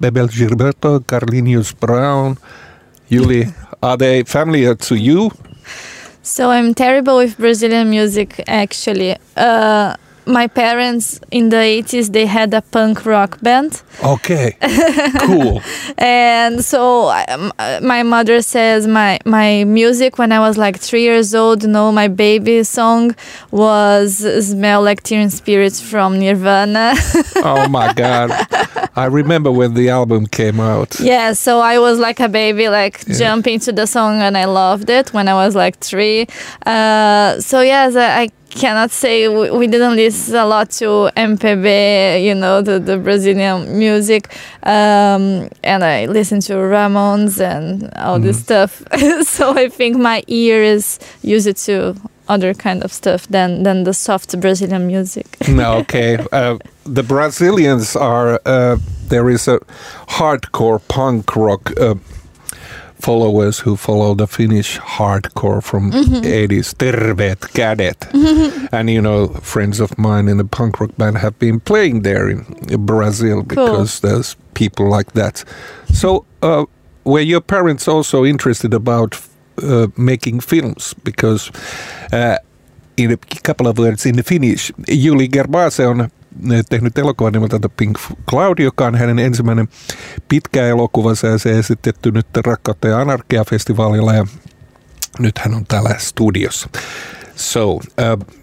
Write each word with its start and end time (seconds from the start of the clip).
Bebel 0.00 0.28
Gilberto, 0.28 1.00
Carlinhos 1.00 1.72
Brown, 1.78 2.36
Iuli. 3.10 3.52
Are 3.82 3.96
they 3.96 4.22
familiar 4.24 4.74
to 4.74 4.94
you? 4.96 5.30
So 6.22 6.50
I'm 6.50 6.74
terrible 6.74 7.18
with 7.18 7.36
Brazilian 7.36 7.88
music, 7.88 8.42
actually. 8.48 9.16
Uh, 9.36 9.96
my 10.26 10.46
parents 10.48 11.20
in 11.30 11.48
the 11.50 11.56
80s 11.56 12.12
they 12.12 12.26
had 12.26 12.52
a 12.54 12.62
punk 12.62 13.06
rock 13.06 13.38
band. 13.42 13.82
Okay, 14.04 14.56
cool. 15.20 15.62
and 15.98 16.64
so 16.64 17.08
um, 17.28 17.52
uh, 17.58 17.80
my 17.82 18.02
mother 18.02 18.42
says 18.42 18.86
my 18.86 19.18
my 19.24 19.64
music 19.64 20.18
when 20.18 20.32
i 20.32 20.38
was 20.40 20.58
like 20.58 20.76
three 20.78 21.02
years 21.02 21.34
old 21.34 21.62
you 21.62 21.68
know 21.68 21.90
my 21.92 22.08
baby 22.08 22.62
song 22.64 23.14
was 23.50 24.18
smell 24.46 24.82
like 24.82 25.02
teen 25.02 25.30
spirits 25.30 25.80
from 25.80 26.18
nirvana. 26.18 26.94
Oh 27.36 27.68
my 27.68 27.92
god, 27.92 28.30
I 28.96 29.04
remember 29.06 29.50
when 29.52 29.74
the 29.74 29.88
album 29.90 30.26
came 30.26 30.58
out. 30.60 30.98
yeah 31.00 31.32
so 31.32 31.60
i 31.60 31.78
was 31.78 31.98
like 31.98 32.18
a 32.20 32.28
baby 32.28 32.68
like 32.68 33.04
jumping 33.06 33.60
to 33.60 33.72
the 33.72 33.86
song 33.86 34.20
and 34.20 34.36
i 34.36 34.44
loved 34.46 34.88
it 34.90 35.12
when 35.12 35.28
i 35.28 35.34
was 35.34 35.54
like 35.54 35.78
three. 35.78 36.26
Uh, 36.64 37.40
so 37.40 37.60
yes 37.60 37.94
i, 37.96 38.22
I 38.22 38.28
cannot 38.56 38.90
say 38.90 39.28
we, 39.28 39.50
we 39.50 39.66
didn't 39.66 39.96
listen 39.96 40.34
a 40.34 40.46
lot 40.46 40.70
to 40.70 41.10
MPB, 41.16 42.24
you 42.24 42.34
know, 42.34 42.62
the, 42.62 42.78
the 42.78 42.96
Brazilian 42.96 43.78
music. 43.78 44.34
Um, 44.62 45.48
and 45.62 45.84
I 45.84 46.06
listen 46.06 46.40
to 46.40 46.54
Ramones 46.54 47.40
and 47.40 47.92
all 47.96 48.18
this 48.18 48.40
stuff. 48.40 48.82
so 49.22 49.56
I 49.56 49.68
think 49.68 49.96
my 49.96 50.22
ear 50.26 50.62
is 50.62 50.98
used 51.22 51.56
to 51.66 51.94
other 52.28 52.54
kind 52.54 52.82
of 52.82 52.92
stuff 52.92 53.28
than, 53.28 53.62
than 53.62 53.84
the 53.84 53.94
soft 53.94 54.40
Brazilian 54.40 54.86
music. 54.86 55.26
No, 55.48 55.74
okay. 55.78 56.18
Uh, 56.32 56.58
the 56.84 57.02
Brazilians 57.02 57.96
are. 57.96 58.40
Uh, 58.44 58.76
there 59.08 59.30
is 59.30 59.48
a 59.48 59.58
hardcore 60.08 60.80
punk 60.88 61.36
rock 61.36 61.72
uh, 61.80 61.94
followers 63.00 63.58
who 63.58 63.76
follow 63.76 64.14
the 64.14 64.26
Finnish 64.26 64.78
hardcore 64.78 65.62
from 65.62 65.92
80s. 65.92 66.74
Tervet 66.74 67.40
kädet. 67.52 68.06
And 68.72 68.90
you 68.90 69.00
know, 69.00 69.28
friends 69.42 69.80
of 69.80 69.98
mine 69.98 70.28
in 70.28 70.38
the 70.38 70.44
punk 70.44 70.80
rock 70.80 70.90
band 70.96 71.18
have 71.18 71.38
been 71.38 71.60
playing 71.60 72.02
there 72.02 72.28
in, 72.30 72.44
Brazil 72.86 73.42
because 73.42 74.00
there's 74.00 74.36
people 74.54 74.96
like 74.96 75.12
that. 75.12 75.44
So, 75.92 76.24
uh, 76.42 76.64
were 77.04 77.24
your 77.24 77.40
parents 77.40 77.88
also 77.88 78.24
interested 78.24 78.74
about 78.74 79.20
uh, 79.62 79.86
making 79.96 80.40
films? 80.40 80.94
Because 81.04 81.50
uh, 82.12 82.38
in 82.96 83.12
a 83.12 83.16
couple 83.16 83.66
of 83.66 83.78
words 83.78 84.06
in 84.06 84.16
the 84.16 84.22
Finnish, 84.22 84.72
Iuli 84.88 85.28
Gerbase 85.28 85.88
on 85.88 86.10
tehnyt 86.68 86.98
elokuvan 86.98 87.32
nimeltä 87.32 87.58
The 87.58 87.68
Pink 87.76 87.98
Cloud, 88.30 88.58
joka 88.58 88.86
on 88.86 88.94
hänen 88.94 89.18
ensimmäinen 89.18 89.68
pitkä 90.28 90.66
elokuvansa 90.66 91.26
ja 91.26 91.38
se 91.38 91.58
esitetty 91.58 92.10
nyt 92.10 92.26
Rakkautta 92.36 92.88
ja 92.88 92.98
Anarkia-festivaalilla 93.00 94.14
ja 94.14 94.26
nyt 95.18 95.38
hän 95.38 95.54
on 95.54 95.66
täällä 95.66 95.94
studiossa. 95.98 96.68
So, 97.36 97.72
uh, 97.72 97.80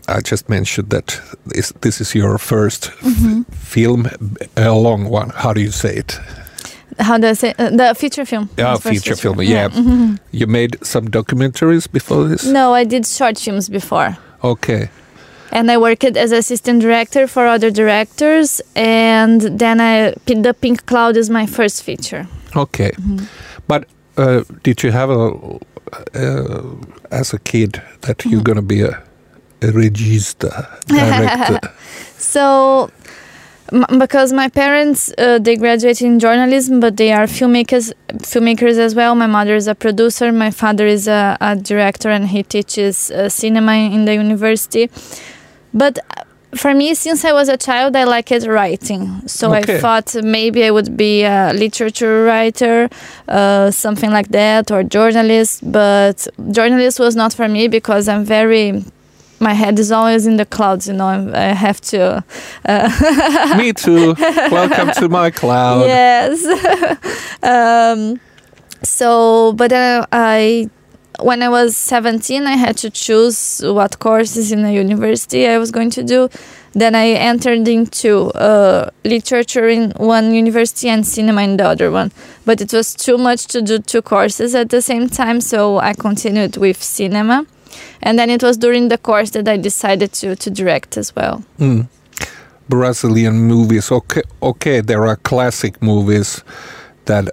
I 0.10 0.22
just 0.32 0.50
mentioned 0.50 0.90
that 0.90 1.22
this, 1.54 1.74
this 1.82 2.02
is 2.02 2.16
your 2.16 2.40
first 2.40 2.86
f- 2.88 3.46
film, 3.66 4.06
a 4.58 4.84
long 4.84 5.08
one. 5.12 5.34
How 5.44 5.56
do 5.56 5.62
you 5.62 5.72
say 5.72 5.92
it? 5.98 6.22
How 7.00 7.22
do 7.22 7.28
I 7.28 7.36
say? 7.36 7.50
Uh, 7.50 7.78
the 7.78 7.94
feature 7.96 8.26
film. 8.26 8.48
Yeah, 8.58 8.78
first 8.78 8.84
feature 8.84 9.16
film. 9.16 9.42
Yeah. 9.42 9.70
You 10.32 10.48
made 10.48 10.78
some 10.84 11.08
documentaries 11.10 11.92
before 11.92 12.30
this? 12.30 12.46
No, 12.46 12.76
I 12.76 12.86
did 12.86 13.08
short 13.08 13.40
films 13.40 13.70
before. 13.70 14.16
Okay. 14.44 14.90
And 15.54 15.70
I 15.70 15.78
worked 15.78 16.18
as 16.18 16.32
assistant 16.32 16.82
director 16.82 17.28
for 17.28 17.48
other 17.48 17.72
directors, 17.72 18.60
and 18.76 19.42
then 19.42 19.80
I 19.80 20.14
the 20.26 20.54
Pink 20.54 20.86
Cloud 20.86 21.16
is 21.16 21.30
my 21.30 21.46
first 21.46 21.84
feature. 21.84 22.28
Okay, 22.56 22.92
but 23.68 23.88
uh, 24.18 24.44
did 24.64 24.84
you 24.84 24.92
have 24.92 25.10
a 25.10 25.60
uh, 26.16 26.64
as 27.12 27.34
a 27.34 27.40
kid 27.40 27.82
that 28.02 28.26
you're 28.26 28.42
gonna 28.42 28.62
be 28.62 28.82
a, 28.82 29.02
a 29.62 29.68
regista 29.68 30.52
director? 30.88 31.60
So. 32.18 32.90
Because 33.98 34.34
my 34.34 34.50
parents 34.50 35.12
uh, 35.18 35.40
they 35.40 35.56
graduated 35.56 36.06
in 36.06 36.20
journalism, 36.20 36.80
but 36.80 36.98
they 36.98 37.12
are 37.12 37.26
filmmakers 37.26 37.92
filmmakers 38.20 38.78
as 38.78 38.94
well. 38.94 39.16
My 39.16 39.26
mother 39.26 39.56
is 39.56 39.68
a 39.68 39.74
producer. 39.74 40.32
My 40.32 40.52
father 40.52 40.86
is 40.86 41.08
a, 41.08 41.38
a 41.42 41.56
director, 41.56 42.10
and 42.10 42.28
he 42.28 42.44
teaches 42.44 43.10
uh, 43.10 43.30
cinema 43.30 43.74
in 43.74 44.06
the 44.06 44.14
university. 44.14 44.90
But 45.74 46.00
uh, 46.00 46.24
for 46.56 46.74
me, 46.74 46.94
since 46.94 47.26
I 47.26 47.32
was 47.34 47.50
a 47.50 47.58
child, 47.58 47.96
I 47.96 48.04
liked 48.04 48.32
writing. 48.46 49.28
So 49.28 49.54
Okay. 49.56 49.78
I 49.78 49.80
thought 49.80 50.16
maybe 50.24 50.64
I 50.66 50.72
would 50.72 50.96
be 50.96 51.24
a 51.24 51.52
literature 51.54 52.24
writer, 52.26 52.90
uh, 53.28 53.72
something 53.72 54.12
like 54.12 54.30
that, 54.30 54.72
or 54.72 54.84
journalist. 54.84 55.62
But 55.72 56.28
journalist 56.52 57.00
was 57.00 57.16
not 57.16 57.34
for 57.34 57.48
me 57.48 57.68
because 57.68 58.08
I'm 58.08 58.24
very. 58.24 58.84
My 59.40 59.54
head 59.54 59.78
is 59.80 59.92
always 59.92 60.26
in 60.26 60.38
the 60.38 60.46
clouds, 60.46 60.88
you 60.88 60.94
know. 60.94 61.08
I'm- 61.08 61.34
have 61.34 61.82
to. 61.92 62.24
Uh, 62.66 63.56
Me 63.58 63.74
too. 63.74 64.14
Welcome 64.52 64.92
to 65.00 65.10
my 65.10 65.32
cloud. 65.32 65.86
yes. 65.88 66.40
um, 67.44 68.20
so, 68.84 69.52
but 69.54 69.70
then 69.72 70.06
I, 70.14 70.70
when 71.20 71.44
I 71.44 71.50
was 71.50 71.78
17, 71.78 72.44
I 72.44 72.56
had 72.56 72.78
to 72.78 72.90
choose 72.90 73.62
what 73.64 74.00
courses 74.00 74.52
in 74.52 74.64
the 74.64 74.74
university 74.74 75.48
I 75.48 75.58
was 75.58 75.72
going 75.72 75.90
to 75.92 76.04
do. 76.04 76.30
Then 76.74 76.96
I 76.96 77.10
entered 77.10 77.68
into 77.68 78.32
uh, 78.32 78.90
literature 79.06 79.70
in 79.70 79.92
one 79.98 80.34
university 80.34 80.90
and 80.90 81.06
cinema 81.06 81.44
in 81.44 81.58
the 81.58 81.66
other 81.66 81.92
one. 81.92 82.12
But 82.46 82.62
it 82.62 82.74
was 82.74 82.96
too 82.96 83.18
much 83.18 83.46
to 83.48 83.62
do 83.62 83.80
two 83.80 84.02
courses 84.02 84.56
at 84.56 84.70
the 84.70 84.82
same 84.82 85.08
time, 85.08 85.40
so 85.40 85.78
I 85.78 85.94
continued 85.94 86.58
with 86.58 86.82
cinema. 86.82 87.46
And 88.02 88.18
then 88.18 88.30
it 88.30 88.42
was 88.42 88.58
during 88.58 88.90
the 88.90 88.98
course 88.98 89.32
that 89.32 89.48
I 89.48 89.58
decided 89.58 90.14
to, 90.14 90.36
to 90.36 90.50
direct 90.50 90.98
as 90.98 91.16
well. 91.16 91.44
Mm. 91.60 91.88
Brazilian 92.70 93.36
movies. 93.36 93.92
Okay, 93.92 94.22
okay, 94.42 94.82
there 94.82 95.06
are 95.06 95.18
classic 95.18 95.82
movies 95.82 96.44
that 97.06 97.30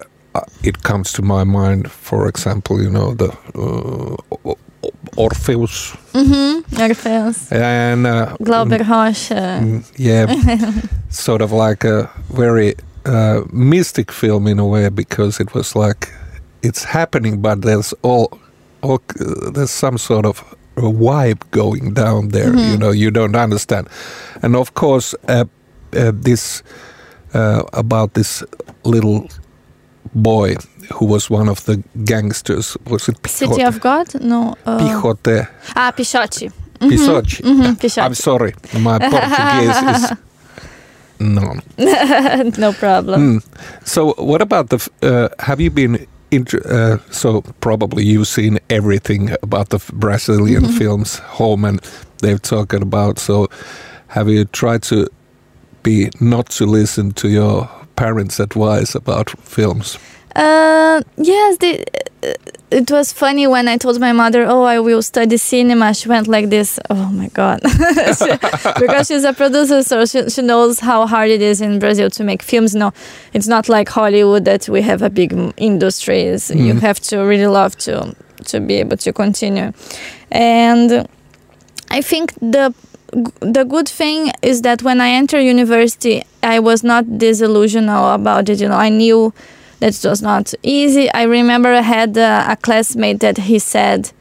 it 0.63 0.83
comes 0.83 1.13
to 1.13 1.23
my 1.23 1.45
mind. 1.45 1.91
For 1.91 2.29
example, 2.29 2.83
you 2.83 2.91
know 2.91 3.15
the 3.15 3.31
uh, 3.55 4.55
Orpheus 5.17 5.97
Mm-hmm. 6.13 6.81
Orpheus. 6.83 7.53
and 7.53 8.07
uh, 8.07 8.37
Glauber 8.43 8.79
Rocha. 8.79 9.61
Mm, 9.63 9.85
yeah, 9.97 10.27
sort 11.11 11.43
of 11.43 11.53
like 11.53 11.85
a 11.85 12.09
very 12.33 12.75
uh, 13.07 13.43
mystic 13.53 14.13
film 14.13 14.47
in 14.47 14.59
a 14.59 14.67
way 14.67 14.89
because 14.89 15.41
it 15.41 15.55
was 15.55 15.75
like 15.77 16.09
it's 16.63 16.85
happening, 16.85 17.41
but 17.41 17.63
there's 17.63 17.93
all, 18.03 18.39
all 18.83 19.01
uh, 19.21 19.51
there's 19.51 19.71
some 19.71 19.99
sort 19.99 20.27
of 20.27 20.41
a 20.77 20.83
vibe 20.83 21.43
going 21.51 21.95
down 21.95 22.29
there. 22.29 22.55
You 22.57 22.77
know, 22.79 22.91
you 22.91 23.11
don't 23.11 23.37
understand, 23.37 23.89
and 24.43 24.57
of 24.57 24.75
course, 24.75 25.15
uh, 25.29 25.45
uh, 25.97 26.13
this 26.15 26.63
uh, 27.35 27.63
about 27.73 28.15
this 28.15 28.43
little 28.85 29.29
boy 30.15 30.57
who 30.95 31.07
was 31.07 31.31
one 31.31 31.49
of 31.49 31.65
the 31.65 31.83
gangsters. 32.05 32.77
Was 32.89 33.09
it 33.09 33.27
City 33.27 33.63
of 33.63 33.81
God? 33.81 34.07
No. 34.21 34.55
Uh, 34.67 34.79
Pixote. 34.79 35.47
ah, 35.77 35.93
Pixote. 35.93 36.51
Pisoci. 36.81 37.43
Mhm, 37.43 37.77
Pixote. 37.79 38.01
I'm 38.07 38.15
sorry, 38.15 38.55
my 38.81 38.99
Portuguese 38.99 39.83
is 39.97 40.13
no. 41.21 41.55
no 42.59 42.73
problem. 42.73 43.21
Mm. 43.41 43.45
So, 43.85 44.15
what 44.19 44.41
about 44.41 44.71
the? 44.71 44.89
Uh, 45.03 45.29
have 45.39 45.61
you 45.61 45.71
been? 45.71 46.07
Inter- 46.33 46.63
uh, 46.65 46.99
so 47.13 47.43
probably 47.61 48.05
you've 48.05 48.29
seen 48.29 48.61
everything 48.71 49.31
about 49.43 49.71
the 49.71 49.81
Brazilian 49.93 50.69
films, 50.69 51.19
home, 51.19 51.65
and 51.65 51.81
they've 52.23 52.41
talked 52.41 52.73
about. 52.73 53.19
So, 53.19 53.49
have 54.07 54.29
you 54.29 54.45
tried 54.45 54.83
to 54.85 55.09
be 55.83 56.09
not 56.21 56.49
to 56.51 56.67
listen 56.67 57.11
to 57.15 57.29
your 57.29 57.69
parents' 58.05 58.41
advice 58.41 58.95
about 58.99 59.31
films? 59.45 59.99
Uh, 60.37 61.03
yes, 61.17 61.57
the, 61.59 61.85
uh, 62.23 62.35
it 62.71 62.91
was 62.91 63.13
funny 63.13 63.47
when 63.49 63.67
I 63.69 63.77
told 63.79 63.99
my 64.01 64.13
mother, 64.13 64.43
"Oh, 64.49 64.63
I 64.63 64.79
will 64.79 65.03
study 65.03 65.37
cinema." 65.39 65.93
She 65.95 66.09
went 66.09 66.29
like 66.29 66.49
this. 66.51 66.79
Oh 66.89 67.11
my 67.13 67.29
god, 67.35 67.59
She- 68.19 68.39
because 68.81 69.09
she's 69.09 69.25
a 69.25 69.33
producer, 69.33 69.83
so 69.83 70.07
she, 70.07 70.31
she 70.31 70.43
knows 70.43 70.81
how 70.81 71.07
hard 71.07 71.31
it 71.31 71.43
is 71.43 71.61
in 71.61 71.79
Brazil 71.79 72.11
to 72.11 72.25
make 72.25 72.43
films. 72.45 72.75
No, 72.75 72.93
it's 73.33 73.49
not 73.49 73.69
like 73.69 73.89
Hollywood 73.91 74.45
that 74.45 74.69
we 74.69 74.83
have 74.83 75.03
a 75.03 75.11
big 75.11 75.33
industry. 75.57 76.21
It's- 76.35 76.51
You 76.51 76.75
Mhm. 76.75 76.81
have 76.81 77.01
to 77.11 77.17
really 77.31 77.49
love 77.49 77.75
to 77.87 78.15
to 78.51 78.61
be 78.61 78.75
able 78.81 78.97
to 78.97 79.13
continue, 79.13 79.73
and 80.31 80.91
I 81.99 82.03
think 82.03 82.33
the 82.53 82.73
the 83.41 83.65
good 83.65 83.89
thing 83.89 84.33
is 84.43 84.63
that 84.63 84.83
when 84.83 85.01
I 85.01 85.11
entered 85.11 85.41
university, 85.41 86.23
I 86.43 86.59
was 86.61 86.83
not 86.83 87.05
disillusional 87.05 88.15
about 88.15 88.49
it. 88.49 88.61
You 88.61 88.69
know, 88.69 88.77
I 88.77 88.89
knew 88.89 89.33
that 89.81 90.03
it 90.05 90.09
was 90.09 90.23
not 90.23 90.55
easy. 90.63 91.13
I 91.13 91.23
remember 91.25 91.73
I 91.73 91.81
had 91.81 92.17
uh, 92.17 92.47
a 92.49 92.57
classmate 92.57 93.21
that 93.21 93.39
he 93.39 93.59
said, 93.59 94.13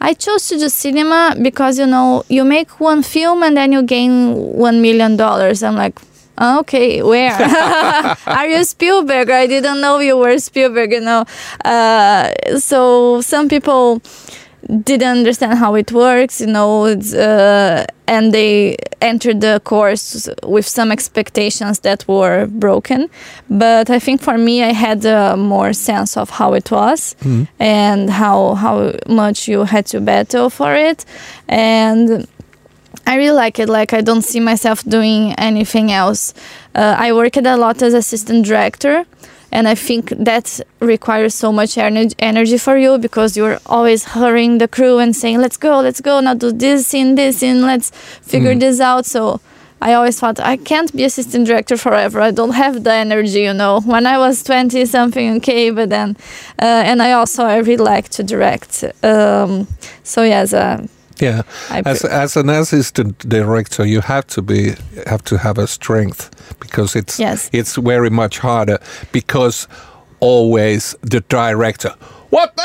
I 0.00 0.14
chose 0.14 0.48
to 0.48 0.56
do 0.58 0.68
cinema 0.70 1.36
because, 1.40 1.78
you 1.78 1.86
know, 1.86 2.24
you 2.28 2.44
make 2.44 2.80
one 2.80 3.02
film 3.02 3.42
and 3.42 3.56
then 3.56 3.72
you 3.72 3.82
gain 3.82 4.34
one 4.34 4.80
million 4.80 5.16
dollars. 5.16 5.62
I'm 5.62 5.76
like, 5.76 6.00
okay, 6.40 7.02
where? 7.02 7.32
Are 8.26 8.46
you 8.48 8.64
Spielberg? 8.64 9.28
I 9.28 9.46
didn't 9.46 9.82
know 9.82 9.98
you 9.98 10.16
were 10.16 10.38
Spielberg, 10.38 10.92
you 10.92 11.00
know. 11.00 11.26
Uh, 11.64 12.32
so 12.58 13.20
some 13.20 13.48
people 13.48 14.00
didn't 14.84 15.18
understand 15.18 15.58
how 15.58 15.74
it 15.74 15.90
works, 15.92 16.40
you 16.40 16.46
know, 16.46 16.84
uh, 16.86 17.84
and 18.06 18.32
they 18.32 18.76
entered 19.00 19.40
the 19.40 19.60
course 19.64 20.28
with 20.44 20.66
some 20.66 20.92
expectations 20.92 21.80
that 21.80 22.06
were 22.08 22.46
broken. 22.46 23.08
But 23.48 23.90
I 23.90 23.98
think 23.98 24.20
for 24.20 24.36
me, 24.38 24.62
I 24.62 24.72
had 24.72 25.04
a 25.04 25.36
more 25.36 25.72
sense 25.72 26.16
of 26.16 26.30
how 26.30 26.54
it 26.54 26.70
was 26.70 27.16
Mm. 27.24 27.46
and 27.58 28.10
how 28.10 28.54
how 28.54 28.92
much 29.08 29.48
you 29.48 29.64
had 29.64 29.86
to 29.86 30.00
battle 30.00 30.50
for 30.50 30.74
it, 30.74 31.04
and. 31.48 32.26
I 33.06 33.16
really 33.16 33.36
like 33.44 33.58
it. 33.62 33.68
Like 33.68 33.92
I 33.92 34.02
don't 34.02 34.22
see 34.22 34.40
myself 34.40 34.82
doing 34.84 35.32
anything 35.38 35.90
else. 35.90 36.34
Uh, 36.74 36.94
I 37.06 37.12
worked 37.12 37.36
a 37.46 37.56
lot 37.56 37.82
as 37.82 37.94
assistant 37.94 38.46
director, 38.46 39.04
and 39.52 39.66
I 39.68 39.74
think 39.74 40.10
that 40.10 40.60
requires 40.80 41.34
so 41.34 41.52
much 41.52 41.74
ener- 41.76 42.14
energy 42.18 42.58
for 42.58 42.76
you 42.78 42.98
because 42.98 43.36
you're 43.36 43.58
always 43.66 44.04
hurrying 44.04 44.58
the 44.58 44.68
crew 44.68 44.98
and 44.98 45.14
saying, 45.14 45.40
"Let's 45.40 45.56
go, 45.56 45.80
let's 45.80 46.00
go, 46.00 46.20
now 46.20 46.34
do 46.34 46.52
this 46.52 46.86
scene, 46.86 47.14
this 47.16 47.38
scene, 47.38 47.62
let's 47.62 47.90
figure 48.22 48.54
Mm. 48.54 48.60
this 48.60 48.80
out." 48.80 49.06
So 49.06 49.40
I 49.82 49.94
always 49.94 50.18
thought 50.20 50.38
I 50.40 50.56
can't 50.58 50.92
be 50.94 51.04
assistant 51.04 51.46
director 51.46 51.76
forever. 51.76 52.20
I 52.20 52.32
don't 52.32 52.52
have 52.54 52.84
the 52.84 52.92
energy, 52.92 53.40
you 53.42 53.54
know. 53.54 53.80
When 53.80 54.06
I 54.06 54.18
was 54.18 54.42
twenty 54.42 54.84
something, 54.86 55.36
okay, 55.38 55.70
but 55.70 55.88
then, 55.88 56.16
uh, 56.60 56.82
and 56.90 57.00
I 57.02 57.12
also 57.12 57.44
I 57.44 57.56
really 57.58 57.84
like 57.94 58.08
to 58.10 58.22
direct. 58.22 58.84
Um, 59.02 59.66
so 60.04 60.22
yes, 60.22 60.52
uh, 60.52 60.86
Yeah, 61.20 61.42
I 61.70 61.82
as 61.84 62.04
as 62.04 62.36
an 62.36 62.48
assistant 62.48 63.28
director, 63.28 63.84
you 63.86 64.00
have 64.00 64.26
to 64.28 64.42
be 64.42 64.74
have 65.06 65.22
to 65.24 65.38
have 65.38 65.58
a 65.62 65.66
strength 65.66 66.30
because 66.60 66.98
it's 66.98 67.18
Yes. 67.18 67.50
it's 67.52 67.76
very 67.76 68.10
much 68.10 68.38
harder 68.38 68.78
because 69.12 69.68
always 70.20 70.96
the 71.10 71.20
director. 71.28 71.94
What 72.30 72.56
the? 72.56 72.62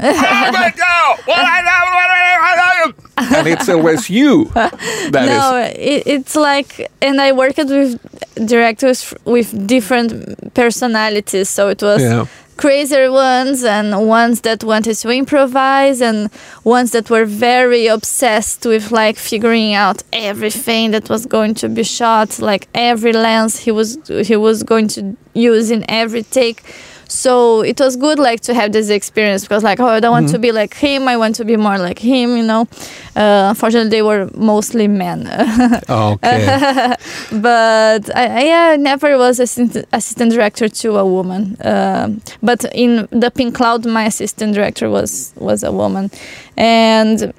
And 3.36 3.46
it's 3.46 3.68
always 3.68 4.08
you. 4.08 4.44
That 4.54 4.72
is. 4.72 5.10
no, 5.12 5.56
it, 5.76 6.02
it's 6.06 6.36
like, 6.36 6.90
and 7.02 7.20
I 7.20 7.32
worked 7.32 7.58
with 7.58 7.98
directors 8.46 9.14
with 9.24 9.66
different 9.66 10.54
personalities, 10.54 11.48
so 11.48 11.68
it 11.68 11.82
was 11.82 12.02
Yeah. 12.02 12.26
Crazier 12.60 13.10
ones 13.10 13.64
and 13.64 14.06
ones 14.06 14.42
that 14.42 14.62
wanted 14.62 14.94
to 14.94 15.08
improvise 15.08 16.02
and 16.02 16.28
ones 16.62 16.90
that 16.90 17.08
were 17.08 17.24
very 17.24 17.86
obsessed 17.86 18.66
with 18.66 18.92
like 18.92 19.16
figuring 19.16 19.72
out 19.72 20.02
everything 20.12 20.90
that 20.90 21.08
was 21.08 21.24
going 21.24 21.54
to 21.54 21.70
be 21.70 21.82
shot 21.82 22.38
like 22.38 22.68
every 22.74 23.14
lens 23.14 23.58
he 23.60 23.70
was 23.70 23.96
he 24.26 24.36
was 24.36 24.62
going 24.62 24.86
to 24.86 25.16
use 25.32 25.70
in 25.70 25.82
every 25.88 26.22
take 26.22 26.62
so 27.10 27.62
it 27.62 27.78
was 27.80 27.96
good 27.96 28.18
like 28.18 28.40
to 28.40 28.54
have 28.54 28.72
this 28.72 28.88
experience 28.88 29.42
because 29.42 29.64
like 29.64 29.80
oh 29.80 29.86
i 29.86 30.00
don't 30.00 30.12
want 30.12 30.28
to 30.28 30.38
be 30.38 30.52
like 30.52 30.74
him 30.74 31.08
i 31.08 31.16
want 31.16 31.34
to 31.34 31.44
be 31.44 31.56
more 31.56 31.78
like 31.78 31.98
him 31.98 32.36
you 32.36 32.42
know 32.42 32.68
uh, 33.16 33.48
unfortunately 33.50 33.90
they 33.90 34.02
were 34.02 34.30
mostly 34.36 34.86
men 34.86 35.26
Okay. 35.88 36.94
but 37.32 38.16
I, 38.16 38.72
I 38.72 38.76
never 38.76 39.18
was 39.18 39.40
assistant, 39.40 39.86
assistant 39.92 40.32
director 40.32 40.68
to 40.68 40.96
a 40.96 41.04
woman. 41.04 41.56
Um 41.64 42.22
but 42.42 42.64
in 42.74 43.08
the 43.10 43.30
Pink 43.30 43.54
Cloud, 43.54 43.86
my 43.86 44.04
assistant 44.04 44.54
director 44.54 44.88
was 44.88 45.32
was 45.36 45.62
a 45.62 45.72
woman, 45.72 46.10
and 46.56 47.32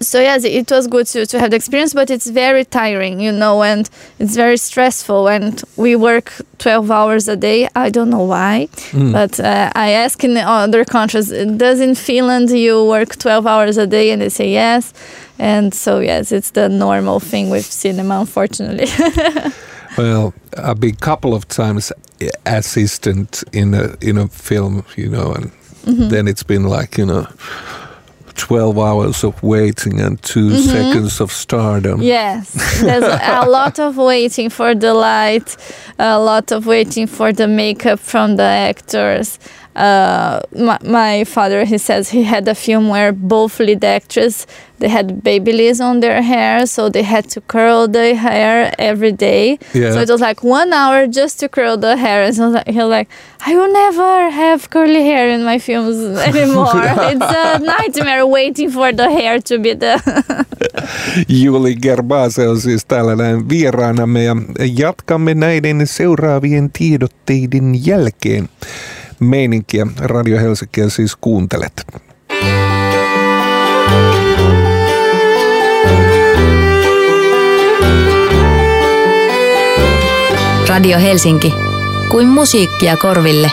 so 0.00 0.20
yes, 0.20 0.44
it 0.44 0.70
was 0.70 0.86
good 0.86 1.06
to, 1.08 1.26
to 1.26 1.38
have 1.40 1.50
the 1.50 1.56
experience, 1.56 1.94
but 1.94 2.10
it's 2.10 2.26
very 2.30 2.64
tiring, 2.64 3.20
you 3.20 3.32
know, 3.32 3.62
and 3.62 3.88
it's 4.18 4.36
very 4.36 4.56
stressful. 4.56 5.28
And 5.28 5.62
we 5.76 5.96
work 5.96 6.32
twelve 6.58 6.90
hours 6.90 7.28
a 7.28 7.36
day. 7.36 7.68
I 7.74 7.90
don't 7.90 8.08
know 8.10 8.24
why, 8.26 8.68
Mm. 8.92 9.12
but 9.12 9.40
uh, 9.40 9.70
I 9.74 9.90
ask 10.04 10.22
in 10.24 10.36
other 10.36 10.84
countries, 10.84 11.28
does 11.56 11.80
in 11.80 11.94
Finland 11.94 12.50
you 12.50 12.84
work 12.84 13.16
twelve 13.18 13.46
hours 13.46 13.76
a 13.78 13.86
day? 13.86 14.12
And 14.12 14.20
they 14.22 14.28
say 14.30 14.50
yes. 14.52 14.92
And 15.38 15.74
so 15.74 15.98
yes, 16.00 16.30
it's 16.32 16.50
the 16.52 16.68
normal 16.68 17.20
thing 17.20 17.50
with 17.50 17.64
cinema, 17.66 18.20
unfortunately. 18.20 18.86
Well, 19.98 20.32
I've 20.56 20.80
been 20.80 20.94
a 20.94 21.04
couple 21.04 21.34
of 21.34 21.46
times 21.48 21.92
assistant 22.46 23.44
in 23.52 23.74
a 23.74 23.94
in 24.00 24.18
a 24.18 24.28
film, 24.28 24.84
you 24.96 25.08
know, 25.08 25.32
and 25.34 25.50
Mm-hmm. 25.84 26.08
then 26.10 26.28
it's 26.28 26.44
been 26.44 26.62
like 26.68 26.96
you 26.96 27.06
know. 27.06 27.26
12 28.36 28.78
hours 28.78 29.24
of 29.24 29.42
waiting 29.42 30.00
and 30.00 30.20
2 30.22 30.40
Mm-hmm. 30.50 30.56
seconds 30.70 31.20
of 31.20 31.30
stardom. 31.32 32.02
Yes, 32.02 32.52
there's 32.80 33.04
a 33.04 33.46
lot 33.48 33.78
of 33.78 33.96
waiting 33.96 34.50
for 34.50 34.74
the 34.74 34.94
light, 34.94 35.56
a 35.98 36.18
lot 36.18 36.52
of 36.52 36.66
waiting 36.66 37.06
for 37.06 37.32
the 37.32 37.46
makeup 37.46 37.98
from 38.00 38.36
the 38.36 38.42
actors. 38.42 39.38
Uh, 39.74 40.40
my, 40.54 40.78
my 40.84 41.24
father, 41.24 41.64
he 41.64 41.78
says 41.78 42.10
he 42.10 42.22
had 42.24 42.46
a 42.46 42.54
film 42.54 42.88
where 42.88 43.12
both 43.12 43.58
lead 43.58 43.84
actors 43.84 44.46
they 44.82 44.88
had 44.88 45.22
baby 45.22 45.52
babyliss 45.52 45.80
on 45.80 46.00
their 46.00 46.20
hair, 46.22 46.66
so 46.66 46.88
they 46.88 47.04
had 47.04 47.30
to 47.30 47.40
curl 47.42 47.86
the 47.86 48.16
hair 48.16 48.74
every 48.78 49.12
day. 49.12 49.58
Yeah. 49.72 49.92
So 49.92 50.00
it 50.00 50.10
was 50.10 50.20
like 50.20 50.42
one 50.42 50.72
hour 50.72 51.06
just 51.06 51.38
to 51.40 51.48
curl 51.48 51.76
the 51.76 51.96
hair, 51.96 52.24
and 52.24 52.34
so 52.34 52.48
like, 52.48 52.66
he 52.68 52.78
was 52.78 52.88
like, 52.88 53.08
I 53.46 53.54
will 53.54 53.72
never 53.72 54.30
have 54.30 54.70
curly 54.70 55.04
hair 55.04 55.28
in 55.28 55.44
my 55.44 55.60
films 55.60 56.18
anymore. 56.28 56.72
it's 57.12 57.22
a 57.22 57.58
nightmare 57.60 58.26
waiting 58.26 58.70
for 58.72 58.92
the 58.92 59.08
hair 59.08 59.38
to 59.38 59.58
be 59.58 59.74
the 59.74 59.94
Iuli 61.28 61.76
Gerbase 61.76 62.48
on 62.48 62.60
siis 62.60 62.84
täällä 62.84 63.16
näin 63.16 63.48
vieraanamme 63.48 64.24
ja 64.24 64.36
jatkamme 64.76 65.34
näiden 65.34 65.86
seuraavien 65.86 66.70
tiedotteiden 66.72 67.86
jälkeen. 67.86 68.48
Meininkiä 69.22 69.86
Radio 69.98 70.38
Helsinkiä 70.38 70.88
siis 70.88 71.16
kuuntelet. 71.20 71.72
Radio 80.68 80.98
Helsinki. 80.98 81.52
Kuin 82.10 82.26
musiikkia 82.28 82.96
korville. 82.96 83.50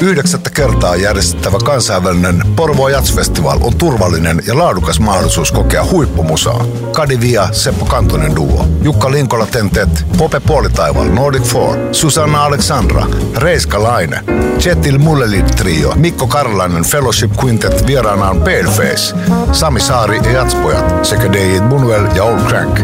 Yhdeksättä 0.00 0.50
kertaa 0.50 0.96
järjestettävä 0.96 1.58
kansainvälinen 1.64 2.42
Porvoo 2.56 2.88
Jazz 2.88 3.14
Festival 3.14 3.58
on 3.62 3.76
turvallinen 3.76 4.42
ja 4.46 4.58
laadukas 4.58 5.00
mahdollisuus 5.00 5.52
kokea 5.52 5.84
huippumusaa. 5.84 6.64
Kadi 6.92 7.20
Via, 7.20 7.48
Seppo 7.52 7.84
Kantonen 7.84 8.36
Duo, 8.36 8.66
Jukka 8.82 9.10
Linkola 9.10 9.46
Tentet, 9.46 10.06
Pope 10.18 10.40
Puolitaival, 10.40 11.08
Nordic 11.08 11.42
Four, 11.42 11.78
Susanna 11.92 12.44
Alexandra, 12.44 13.06
Reiska 13.36 13.82
Laine, 13.82 14.24
Chetil 14.58 14.98
Mullelit 14.98 15.46
Trio, 15.46 15.92
Mikko 15.96 16.26
Karlainen 16.26 16.84
Fellowship 16.84 17.30
Quintet 17.44 17.86
vieraanaan 17.86 18.38
Paleface, 18.38 19.14
Sami 19.52 19.80
Saari 19.80 20.16
ja 20.16 20.30
Jatspojat 20.30 21.04
sekä 21.04 21.26
David 21.32 21.62
Bunwell 21.62 22.06
ja 22.16 22.24
Old 22.24 22.40
Crank 22.40 22.78
24-26. 22.78 22.82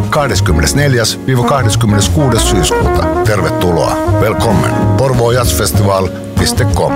syyskuuta. 2.40 3.06
Tervetuloa. 3.24 3.96
Welcome. 4.20 4.68
porvoojazzfestival.com 6.34 6.92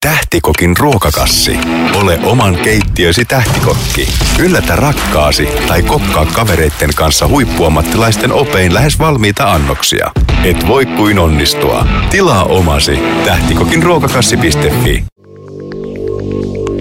Tähtikokin 0.00 0.76
ruokakassi. 0.76 1.58
Ole 2.00 2.18
oman 2.24 2.56
keittiösi 2.56 3.24
tähtikokki. 3.24 4.08
Yllätä 4.38 4.76
rakkaasi 4.76 5.48
tai 5.68 5.82
kokkaa 5.82 6.26
kavereitten 6.26 6.90
kanssa 6.94 7.28
huippuammattilaisten 7.28 8.32
opein 8.32 8.74
lähes 8.74 8.98
valmiita 8.98 9.52
annoksia. 9.52 10.10
Et 10.44 10.68
voi 10.68 10.86
kuin 10.86 11.18
onnistua. 11.18 11.86
Tilaa 12.10 12.44
omasi 12.44 12.98
tähtikokin 13.24 13.82
ruokakassi.fi. 13.82 15.04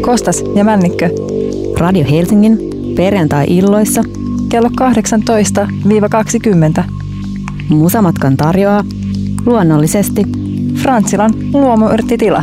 Kostas 0.02 0.44
ja 0.56 0.64
Männikkö 0.64 1.10
Radio 1.78 2.06
Helsingin 2.10 2.58
perjantai-illoissa 2.96 4.04
kello 4.50 4.70
18-20. 6.80 6.84
Musamatkan 7.70 8.38
tarjoaa 8.38 8.84
luonnollisesti 9.46 10.24
Frantsilan 10.83 11.31
luomuyrttitila. 11.53 12.43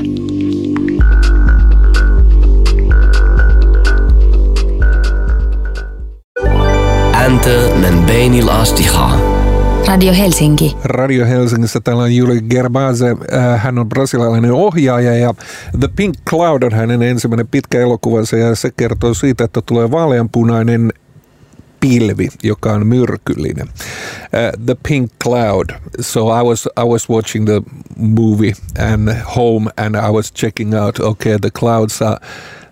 أنت 7.25 7.47
من 7.83 8.05
بين 8.07 8.33
الأصدقاء 8.43 9.41
Radio 9.87 10.13
Helsinki. 10.13 10.75
Radio 10.83 11.25
Helsingissä 11.25 11.79
täällä 11.79 12.03
on 12.03 12.15
Juli 12.15 12.41
Gerbase. 12.41 13.15
Äh, 13.33 13.61
Hän 13.63 13.79
on 13.79 13.89
brasilialainen 13.89 14.51
ohjaaja 14.51 15.17
ja 15.17 15.33
The 15.79 15.89
Pink 15.95 16.15
Cloud 16.29 16.63
on 16.63 16.73
hänen 16.73 17.01
ensimmäinen 17.01 17.47
pitkä 17.47 17.79
elokuvansa 17.79 18.37
ja 18.37 18.55
se 18.55 18.71
kertoo 18.77 19.13
siitä, 19.13 19.43
että 19.43 19.61
tulee 19.65 19.91
vaaleanpunainen 19.91 20.93
pilvi, 21.88 22.28
joka 22.42 22.72
on 22.72 22.86
myrkyllinen. 22.86 23.68
Uh, 23.68 24.66
the 24.66 24.76
Pink 24.88 25.12
Cloud. 25.22 25.70
So 26.00 26.20
I 26.20 26.42
was 26.42 26.68
I 26.76 26.84
was 26.84 27.08
watching 27.08 27.46
the 27.46 27.62
movie 27.96 28.54
and 28.78 29.10
home 29.36 29.70
and 29.76 29.96
I 29.96 30.10
was 30.10 30.32
checking 30.34 30.74
out 30.74 31.00
okay 31.00 31.38
the 31.38 31.50
clouds 31.50 32.02
are 32.02 32.18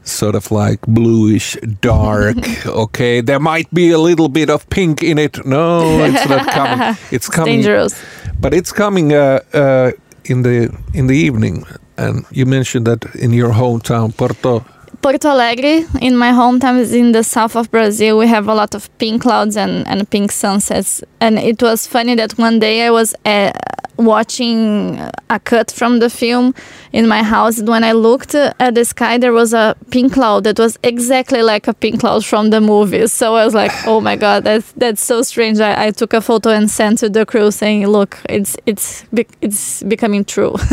sort 0.04 0.34
of 0.34 0.50
like 0.50 0.78
bluish 0.86 1.58
dark. 1.80 2.36
okay, 2.66 3.22
there 3.22 3.40
might 3.40 3.68
be 3.72 3.90
a 3.90 3.98
little 3.98 4.28
bit 4.28 4.50
of 4.50 4.68
pink 4.68 5.02
in 5.02 5.18
it. 5.18 5.44
No, 5.46 6.04
it's 6.04 6.28
not 6.28 6.46
coming. 6.52 6.96
It's 7.10 7.28
coming. 7.28 7.54
Dangerous. 7.54 7.94
But 8.40 8.54
it's 8.54 8.72
coming 8.72 9.12
uh, 9.12 9.40
uh, 9.52 9.90
in 10.24 10.42
the 10.42 10.70
in 10.92 11.06
the 11.06 11.16
evening. 11.16 11.64
And 11.96 12.24
you 12.30 12.46
mentioned 12.46 12.86
that 12.86 13.14
in 13.14 13.32
your 13.32 13.52
hometown, 13.52 14.12
Porto. 14.16 14.64
Porto 15.04 15.28
Alegre, 15.28 15.84
in 16.00 16.16
my 16.16 16.30
hometown, 16.32 16.78
is 16.78 16.94
in 16.94 17.12
the 17.12 17.22
south 17.22 17.56
of 17.56 17.70
Brazil. 17.70 18.16
We 18.16 18.26
have 18.26 18.48
a 18.48 18.54
lot 18.54 18.74
of 18.74 18.88
pink 18.96 19.20
clouds 19.20 19.54
and, 19.54 19.86
and 19.86 20.08
pink 20.08 20.32
sunsets. 20.32 21.04
And 21.20 21.38
it 21.38 21.60
was 21.60 21.86
funny 21.86 22.14
that 22.14 22.38
one 22.38 22.58
day 22.58 22.86
I 22.86 22.90
was 22.90 23.14
uh, 23.26 23.52
watching 23.98 24.98
a 25.28 25.38
cut 25.40 25.70
from 25.70 25.98
the 25.98 26.08
film 26.08 26.54
in 26.92 27.06
my 27.06 27.22
house. 27.22 27.60
When 27.60 27.84
I 27.84 27.92
looked 27.92 28.34
at 28.34 28.74
the 28.74 28.84
sky, 28.86 29.18
there 29.18 29.34
was 29.34 29.52
a 29.52 29.76
pink 29.90 30.14
cloud 30.14 30.44
that 30.44 30.58
was 30.58 30.78
exactly 30.82 31.42
like 31.42 31.68
a 31.68 31.74
pink 31.74 32.00
cloud 32.00 32.24
from 32.24 32.48
the 32.48 32.62
movie. 32.62 33.06
So 33.06 33.34
I 33.34 33.44
was 33.44 33.54
like, 33.54 33.72
"Oh 33.86 34.00
my 34.00 34.16
god, 34.16 34.44
that's 34.44 34.72
that's 34.72 35.04
so 35.04 35.20
strange." 35.20 35.60
I, 35.60 35.88
I 35.88 35.90
took 35.90 36.14
a 36.14 36.22
photo 36.22 36.48
and 36.48 36.70
sent 36.70 37.00
to 37.00 37.10
the 37.10 37.26
crew 37.26 37.50
saying, 37.50 37.86
"Look, 37.88 38.18
it's 38.30 38.56
it's 38.64 39.04
it's 39.42 39.82
becoming 39.82 40.24
true." 40.24 40.56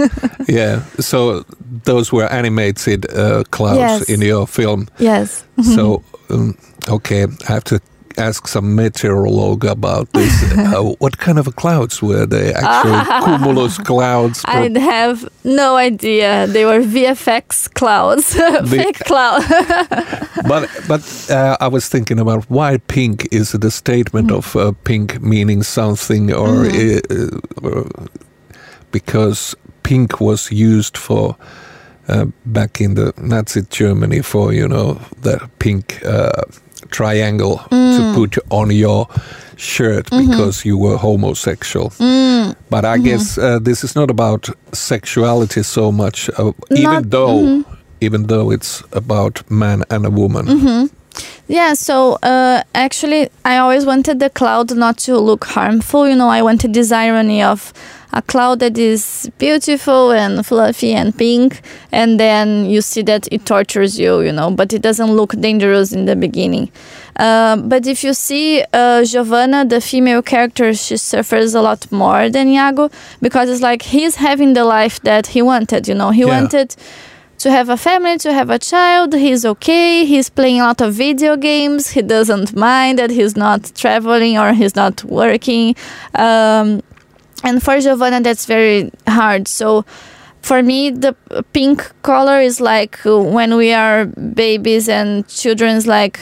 Yeah. 0.47 0.83
So 0.99 1.45
those 1.85 2.11
were 2.11 2.25
animated 2.31 3.05
uh, 3.15 3.43
clouds 3.51 3.79
Yes. 3.79 4.09
in 4.09 4.21
your 4.21 4.45
film. 4.47 4.87
yes. 4.99 5.43
So, 5.75 6.03
um, 6.29 6.55
okay, 6.89 7.23
I 7.47 7.53
have 7.53 7.63
to 7.65 7.79
ask 8.17 8.45
some 8.47 8.75
meteorologue 8.75 9.63
about 9.63 10.11
this. 10.11 10.43
uh, 10.57 10.83
what 10.99 11.17
kind 11.17 11.39
of 11.39 11.55
clouds 11.55 12.01
were 12.01 12.25
they? 12.25 12.53
Actually, 12.53 13.03
cumulus 13.25 13.77
clouds. 13.77 14.41
I 14.45 14.69
have 14.79 15.27
no 15.45 15.77
idea. 15.77 16.45
They 16.47 16.65
were 16.65 16.81
VFX 16.81 17.73
clouds, 17.73 18.35
fake 18.69 18.99
cloud. 19.05 19.43
but 20.47 20.69
but 20.87 21.01
uh, 21.29 21.55
I 21.61 21.67
was 21.69 21.87
thinking 21.87 22.19
about 22.19 22.43
why 22.49 22.77
pink 22.87 23.27
is 23.31 23.53
a 23.53 23.71
statement 23.71 24.31
of 24.31 24.55
uh, 24.55 24.73
pink 24.83 25.21
meaning 25.21 25.63
something 25.63 26.33
or, 26.33 26.65
uh, 26.65 27.39
or 27.63 27.85
because 28.91 29.55
pink 29.91 30.21
was 30.21 30.51
used 30.51 30.97
for 30.97 31.35
uh, 32.07 32.25
back 32.45 32.79
in 32.81 32.95
the 32.95 33.11
Nazi 33.17 33.61
Germany 33.69 34.21
for 34.21 34.53
you 34.53 34.67
know 34.67 34.93
the 35.23 35.37
pink 35.59 36.01
uh, 36.05 36.43
triangle 36.89 37.57
to 37.69 38.13
put 38.15 38.37
on 38.49 38.71
your 38.71 39.07
shirt 39.57 40.09
because 40.09 40.65
you 40.69 40.77
were 40.77 40.97
homosexual. 40.97 41.89
But 42.69 42.85
I 42.85 42.97
guess 43.03 43.37
uh, 43.37 43.59
this 43.65 43.83
is 43.83 43.95
not 43.95 44.09
about 44.09 44.49
sexuality 44.73 45.63
so 45.63 45.91
much, 45.91 46.29
uh, 46.39 46.53
even 46.69 46.83
Not- 46.93 47.09
though 47.09 47.63
even 48.01 48.27
though 48.27 48.53
it's 48.53 48.83
about 48.93 49.43
man 49.49 49.83
and 49.89 50.05
a 50.05 50.09
woman. 50.09 50.89
Yeah, 51.47 51.73
so 51.73 52.13
uh, 52.23 52.63
actually, 52.73 53.29
I 53.43 53.57
always 53.57 53.85
wanted 53.85 54.19
the 54.19 54.29
cloud 54.29 54.73
not 54.75 54.97
to 54.99 55.17
look 55.17 55.43
harmful. 55.45 56.07
You 56.07 56.15
know, 56.15 56.29
I 56.29 56.41
wanted 56.41 56.73
this 56.73 56.91
irony 56.91 57.43
of 57.43 57.73
a 58.13 58.21
cloud 58.21 58.59
that 58.59 58.77
is 58.77 59.29
beautiful 59.37 60.11
and 60.11 60.45
fluffy 60.45 60.93
and 60.93 61.17
pink, 61.17 61.61
and 61.91 62.19
then 62.19 62.65
you 62.65 62.81
see 62.81 63.01
that 63.03 63.27
it 63.31 63.45
tortures 63.45 63.99
you, 63.99 64.21
you 64.21 64.31
know, 64.31 64.51
but 64.51 64.71
it 64.73 64.81
doesn't 64.81 65.11
look 65.11 65.31
dangerous 65.39 65.91
in 65.91 66.05
the 66.05 66.15
beginning. 66.15 66.69
Uh, 67.17 67.57
but 67.57 67.85
if 67.85 68.03
you 68.03 68.13
see 68.13 68.63
uh, 68.73 69.03
Giovanna, 69.03 69.65
the 69.65 69.81
female 69.81 70.21
character, 70.21 70.73
she 70.73 70.95
suffers 70.97 71.53
a 71.53 71.61
lot 71.61 71.89
more 71.91 72.29
than 72.29 72.47
Iago 72.47 72.89
because 73.21 73.49
it's 73.49 73.61
like 73.61 73.81
he's 73.81 74.15
having 74.15 74.53
the 74.53 74.63
life 74.63 75.01
that 75.01 75.27
he 75.27 75.41
wanted, 75.41 75.87
you 75.87 75.95
know, 75.95 76.11
he 76.11 76.21
Yeah. 76.21 76.27
wanted 76.39 76.75
to 77.41 77.49
have 77.49 77.69
a 77.69 77.77
family, 77.77 78.17
to 78.19 78.31
have 78.31 78.49
a 78.51 78.59
child. 78.59 79.13
He's 79.13 79.45
okay. 79.45 80.05
He's 80.05 80.29
playing 80.29 80.61
a 80.61 80.65
lot 80.65 80.81
of 80.81 80.93
video 80.93 81.35
games. 81.35 81.89
He 81.89 82.01
doesn't 82.03 82.55
mind 82.55 82.99
that 82.99 83.09
he's 83.09 83.35
not 83.35 83.71
traveling 83.75 84.37
or 84.37 84.53
he's 84.53 84.75
not 84.75 85.03
working. 85.03 85.75
Um, 86.13 86.83
and 87.43 87.61
for 87.63 87.79
Giovanna, 87.79 88.21
that's 88.21 88.45
very 88.45 88.91
hard. 89.07 89.47
So 89.47 89.85
for 90.43 90.61
me, 90.61 90.91
the 90.91 91.15
pink 91.53 91.91
color 92.03 92.39
is 92.41 92.61
like 92.61 92.99
when 93.03 93.55
we 93.55 93.73
are 93.73 94.05
babies 94.05 94.87
and 94.87 95.27
children's 95.27 95.87
like 95.87 96.19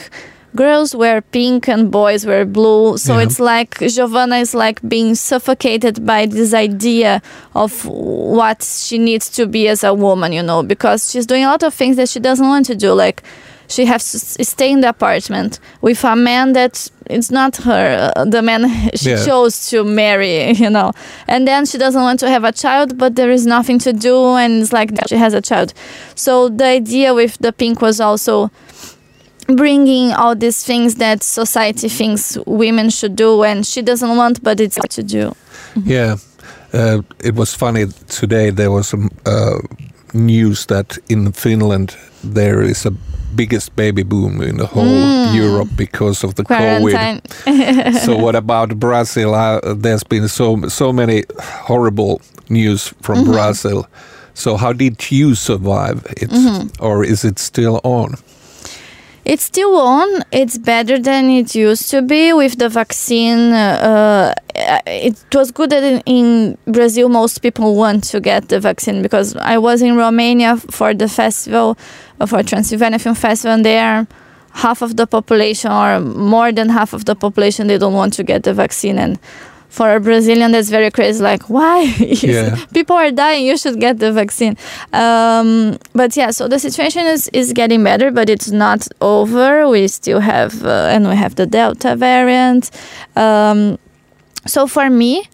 girls 0.56 0.94
wear 0.94 1.20
pink 1.22 1.68
and 1.68 1.90
boys 1.90 2.26
wear 2.26 2.44
blue. 2.44 2.96
So 2.98 3.16
Yeah. 3.16 3.22
it's 3.24 3.38
like 3.40 3.78
Giovanna 3.78 4.36
is 4.36 4.54
like 4.54 4.80
being 4.88 5.14
suffocated 5.14 6.04
by 6.04 6.26
this 6.26 6.52
idea 6.54 7.22
of 7.54 7.84
what 7.86 8.62
she 8.62 8.98
needs 8.98 9.28
to 9.30 9.46
be 9.46 9.68
as 9.68 9.84
a 9.84 9.94
woman, 9.94 10.32
you 10.32 10.42
know, 10.42 10.62
because 10.62 11.10
she's 11.10 11.26
doing 11.26 11.44
a 11.44 11.48
lot 11.48 11.62
of 11.62 11.72
things 11.74 11.96
that 11.96 12.08
she 12.08 12.20
doesn't 12.20 12.46
want 12.48 12.66
to 12.66 12.74
do. 12.74 12.92
Like 12.92 13.22
she 13.68 13.84
has 13.84 14.10
to 14.10 14.44
stay 14.44 14.70
in 14.72 14.80
the 14.80 14.88
apartment 14.88 15.60
with 15.80 16.02
a 16.04 16.16
man 16.16 16.52
that 16.54 16.90
it's 17.08 17.30
not 17.30 17.56
her, 17.58 18.10
uh, 18.16 18.24
the 18.24 18.42
man 18.42 18.68
she 18.96 19.10
Yeah. 19.10 19.24
chose 19.24 19.68
to 19.70 19.84
marry, 19.84 20.50
you 20.62 20.70
know. 20.70 20.92
And 21.28 21.46
then 21.46 21.64
she 21.66 21.78
doesn't 21.78 22.02
want 22.02 22.18
to 22.20 22.28
have 22.28 22.42
a 22.44 22.50
child, 22.52 22.98
but 22.98 23.14
there 23.14 23.30
is 23.30 23.46
nothing 23.46 23.78
to 23.80 23.92
do, 23.92 24.34
and 24.34 24.60
it's 24.62 24.72
like 24.72 24.90
she 25.08 25.16
has 25.16 25.34
a 25.34 25.40
child. 25.40 25.72
So 26.16 26.48
the 26.48 26.64
idea 26.66 27.14
with 27.14 27.38
the 27.38 27.52
pink 27.52 27.80
was 27.80 28.00
also 28.00 28.50
bringing 29.56 30.12
all 30.12 30.34
these 30.34 30.64
things 30.64 30.96
that 30.96 31.22
society 31.22 31.88
thinks 31.88 32.36
women 32.46 32.90
should 32.90 33.16
do, 33.16 33.42
and 33.42 33.66
she 33.66 33.82
doesn't 33.82 34.16
want, 34.16 34.42
but 34.42 34.60
it's 34.60 34.76
what 34.76 34.90
to 34.90 35.02
do. 35.02 35.34
Yeah, 35.84 36.16
uh, 36.72 37.02
it 37.22 37.34
was 37.34 37.54
funny 37.54 37.86
today. 38.08 38.50
There 38.50 38.70
was 38.70 38.88
some 38.88 39.10
uh, 39.26 39.58
news 40.14 40.66
that 40.66 40.98
in 41.08 41.32
Finland 41.32 41.96
there 42.22 42.62
is 42.62 42.86
a 42.86 42.92
biggest 43.34 43.76
baby 43.76 44.02
boom 44.02 44.42
in 44.42 44.56
the 44.56 44.66
whole 44.66 45.34
Europe 45.34 45.68
because 45.76 46.24
of 46.24 46.34
the 46.34 46.44
COVID. 46.44 48.00
So 48.00 48.16
what 48.24 48.34
about 48.34 48.78
Brazil? 48.78 49.34
Uh, 49.34 49.74
there's 49.74 50.04
been 50.04 50.28
so 50.28 50.68
so 50.68 50.92
many 50.92 51.24
horrible 51.40 52.20
news 52.48 52.94
from 53.02 53.24
Brazil. 53.24 53.86
So 54.34 54.56
how 54.56 54.72
did 54.72 55.10
you 55.10 55.34
survive 55.34 56.06
it, 56.16 56.30
or 56.80 57.04
is 57.04 57.24
it 57.24 57.38
still 57.38 57.80
on? 57.84 58.14
It's 59.30 59.44
still 59.44 59.76
on. 59.76 60.24
It's 60.32 60.58
better 60.58 60.98
than 60.98 61.30
it 61.30 61.54
used 61.54 61.88
to 61.92 62.02
be 62.02 62.32
with 62.32 62.58
the 62.58 62.68
vaccine. 62.68 63.52
Uh, 63.52 64.34
it 64.56 65.24
was 65.32 65.52
good 65.52 65.70
that 65.70 65.84
in, 65.84 66.02
in 66.04 66.58
Brazil 66.64 67.08
most 67.08 67.38
people 67.38 67.76
want 67.76 68.02
to 68.10 68.18
get 68.18 68.48
the 68.48 68.58
vaccine 68.58 69.02
because 69.02 69.36
I 69.36 69.56
was 69.56 69.82
in 69.82 69.96
Romania 69.96 70.56
for 70.56 70.94
the 70.94 71.06
festival, 71.08 71.78
uh, 72.18 72.26
for 72.26 72.42
Transylvania 72.42 72.98
Film 72.98 73.14
Festival, 73.14 73.54
and 73.54 73.64
there 73.64 74.08
half 74.52 74.82
of 74.82 74.96
the 74.96 75.06
population 75.06 75.70
or 75.70 76.00
more 76.00 76.50
than 76.50 76.68
half 76.68 76.92
of 76.92 77.04
the 77.04 77.14
population 77.14 77.68
they 77.68 77.78
don't 77.78 77.94
want 77.94 78.12
to 78.14 78.24
get 78.24 78.42
the 78.42 78.52
vaccine 78.52 78.98
and 78.98 79.16
for 79.70 79.94
a 79.94 80.00
Brazilian 80.00 80.52
that's 80.52 80.68
very 80.68 80.90
crazy. 80.90 81.22
Like 81.22 81.48
why? 81.48 81.84
Yeah. 82.20 82.56
people 82.74 82.96
are 82.96 83.10
dying 83.10 83.46
you 83.46 83.56
should 83.56 83.80
get 83.80 83.98
the 83.98 84.12
vaccine. 84.12 84.56
Um, 84.92 85.78
but 85.94 86.16
yeah 86.16 86.30
so 86.32 86.48
the 86.48 86.58
situation 86.58 87.06
is, 87.06 87.28
is 87.32 87.52
getting 87.52 87.82
better 87.82 88.10
but 88.10 88.28
it's 88.28 88.50
not 88.50 88.86
over. 89.00 89.68
We 89.68 89.88
still 89.88 90.20
have 90.20 90.64
uh, 90.64 90.90
and 90.92 91.08
we 91.08 91.16
have 91.16 91.36
the 91.36 91.46
delta 91.46 91.96
variant. 91.96 92.70
Um, 93.16 93.78
so 94.46 94.66
for 94.66 94.90
me 94.90 95.24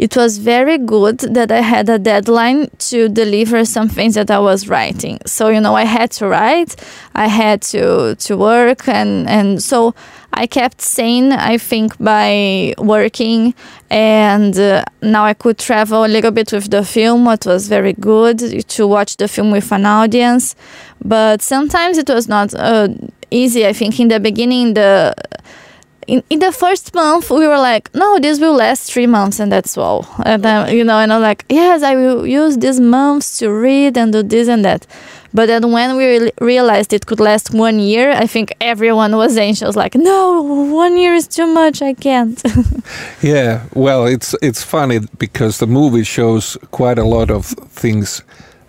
it 0.00 0.16
was 0.16 0.38
very 0.38 0.78
good 0.78 1.18
that 1.18 1.52
I 1.52 1.60
had 1.60 1.90
a 1.90 1.98
deadline 1.98 2.70
to 2.88 3.10
deliver 3.10 3.66
some 3.66 3.90
things 3.90 4.14
that 4.14 4.30
I 4.30 4.38
was 4.38 4.66
writing. 4.66 5.18
So 5.26 5.48
you 5.48 5.60
know, 5.60 5.74
I 5.76 5.84
had 5.84 6.10
to 6.12 6.26
write, 6.26 6.74
I 7.14 7.26
had 7.26 7.60
to 7.72 8.14
to 8.14 8.36
work, 8.36 8.88
and 8.88 9.28
and 9.28 9.62
so 9.62 9.94
I 10.32 10.46
kept 10.46 10.80
sane. 10.80 11.32
I 11.32 11.58
think 11.58 11.98
by 11.98 12.72
working, 12.78 13.54
and 13.90 14.58
uh, 14.58 14.84
now 15.02 15.24
I 15.26 15.34
could 15.34 15.58
travel 15.58 16.06
a 16.06 16.08
little 16.08 16.30
bit 16.30 16.50
with 16.50 16.70
the 16.70 16.82
film. 16.82 17.26
what 17.26 17.44
was 17.44 17.68
very 17.68 17.92
good 17.92 18.38
to 18.68 18.86
watch 18.86 19.18
the 19.18 19.28
film 19.28 19.50
with 19.50 19.70
an 19.70 19.84
audience, 19.84 20.56
but 21.04 21.42
sometimes 21.42 21.98
it 21.98 22.08
was 22.08 22.26
not 22.26 22.54
uh, 22.54 22.88
easy. 23.30 23.66
I 23.66 23.74
think 23.74 24.00
in 24.00 24.08
the 24.08 24.18
beginning 24.18 24.72
the 24.72 25.14
in, 26.10 26.22
in 26.28 26.38
the 26.40 26.52
first 26.52 26.94
month 26.94 27.30
we 27.30 27.46
were 27.46 27.58
like 27.58 27.94
no 27.94 28.18
this 28.18 28.40
will 28.40 28.54
last 28.54 28.92
three 28.92 29.06
months 29.06 29.38
and 29.40 29.50
that's 29.52 29.78
all. 29.78 30.06
And 30.24 30.42
then 30.42 30.76
you 30.76 30.84
know 30.84 30.98
and 30.98 31.12
i'm 31.12 31.22
like 31.22 31.44
yes 31.48 31.82
i 31.82 31.94
will 31.94 32.26
use 32.26 32.58
these 32.58 32.80
months 32.80 33.38
to 33.38 33.50
read 33.50 33.96
and 33.96 34.12
do 34.12 34.22
this 34.22 34.48
and 34.48 34.64
that. 34.64 34.86
But 35.32 35.46
then 35.46 35.70
when 35.70 35.96
we 35.96 36.04
re- 36.18 36.32
realized 36.40 36.92
it 36.92 37.06
could 37.06 37.20
last 37.20 37.54
one 37.54 37.78
year 37.78 38.10
i 38.10 38.26
think 38.26 38.52
everyone 38.60 39.16
was 39.16 39.36
anxious 39.36 39.76
like 39.76 39.94
no 39.94 40.42
one 40.84 40.96
year 40.96 41.14
is 41.14 41.28
too 41.28 41.46
much 41.46 41.80
i 41.82 41.94
can't. 41.94 42.42
Yeah, 43.22 43.66
well, 43.74 44.06
it's 44.06 44.34
it's 44.42 44.64
funny 44.64 45.00
because 45.18 45.58
the 45.58 45.66
movie 45.66 46.04
shows 46.04 46.56
quite 46.70 46.98
a 46.98 47.04
lot 47.04 47.30
of 47.30 47.46
things 47.80 48.22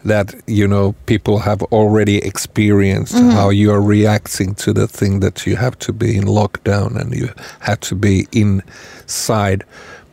that 0.05 0.33
you 0.47 0.67
know 0.67 0.93
people 1.05 1.39
have 1.39 1.61
already 1.71 2.17
experienced 2.17 3.13
how 3.13 3.49
you 3.49 3.71
are 3.71 3.81
reacting 3.81 4.55
to 4.55 4.73
the 4.73 4.87
thing 4.87 5.19
that 5.19 5.45
you 5.45 5.55
have 5.55 5.77
to 5.79 5.93
be 5.93 6.17
in 6.17 6.25
lockdown 6.25 6.95
and 6.99 7.13
you 7.15 7.29
have 7.59 7.79
to 7.79 7.95
be 7.95 8.25
inside 8.31 9.63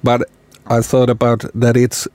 but 0.03 0.23
i 0.67 0.81
thought 0.83 1.11
about 1.11 1.45
that 1.55 1.77
it's 1.77 2.07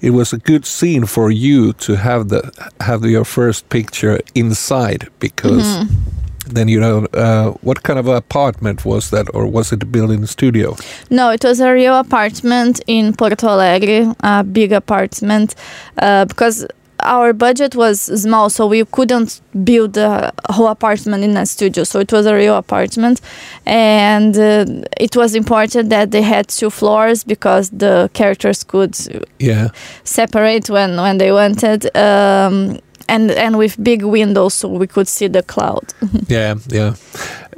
it 0.00 0.10
was 0.10 0.32
a 0.34 0.38
good 0.38 0.66
scene 0.66 1.06
for 1.06 1.30
you 1.30 1.72
to 1.72 1.96
have 1.96 2.28
the 2.28 2.42
have 2.80 3.04
your 3.04 3.24
first 3.24 3.68
picture 3.68 4.20
inside 4.34 5.08
because 5.18 5.64
Mm-hmm. 5.64 6.54
then 6.54 6.68
you 6.68 6.78
know 6.80 7.06
uh, 7.14 7.52
what 7.62 7.82
kind 7.82 7.98
of 7.98 8.06
apartment 8.06 8.84
was 8.84 9.08
that 9.10 9.26
or 9.34 9.46
was 9.46 9.72
it 9.72 9.82
a 9.82 9.86
building 9.86 10.26
studio? 10.26 10.76
No, 11.10 11.30
it 11.30 11.42
was 11.42 11.60
a 11.60 11.72
real 11.72 11.94
apartment 11.98 12.80
in 12.86 13.12
Porto 13.14 13.48
Alegre, 13.48 14.14
a 14.20 14.42
big 14.44 14.72
apartment, 14.72 15.54
uh, 16.02 16.26
because 16.26 16.66
our 17.04 17.32
budget 17.32 17.74
was 17.76 18.00
small, 18.22 18.50
so 18.50 18.66
we 18.66 18.84
couldn't 18.84 19.40
build 19.62 19.96
a 19.96 20.32
whole 20.50 20.68
apartment 20.68 21.22
in 21.24 21.36
a 21.36 21.46
studio. 21.46 21.84
So 21.84 22.00
it 22.00 22.12
was 22.12 22.26
a 22.26 22.34
real 22.34 22.56
apartment, 22.56 23.20
and 23.66 24.36
uh, 24.36 24.64
it 24.98 25.16
was 25.16 25.34
important 25.34 25.90
that 25.90 26.10
they 26.10 26.22
had 26.22 26.48
two 26.48 26.70
floors 26.70 27.24
because 27.24 27.70
the 27.70 28.10
characters 28.14 28.64
could 28.64 28.96
Yeah. 29.38 29.68
separate 30.04 30.70
when 30.70 30.96
when 30.96 31.18
they 31.18 31.32
wanted. 31.32 31.84
Um, 31.96 32.78
and, 33.06 33.30
and 33.32 33.58
with 33.58 33.76
big 33.84 34.02
windows 34.02 34.54
so 34.54 34.68
we 34.68 34.86
could 34.86 35.06
see 35.08 35.28
the 35.28 35.42
cloud. 35.42 35.92
Yeah, 36.28 36.54
yeah. 36.68 36.94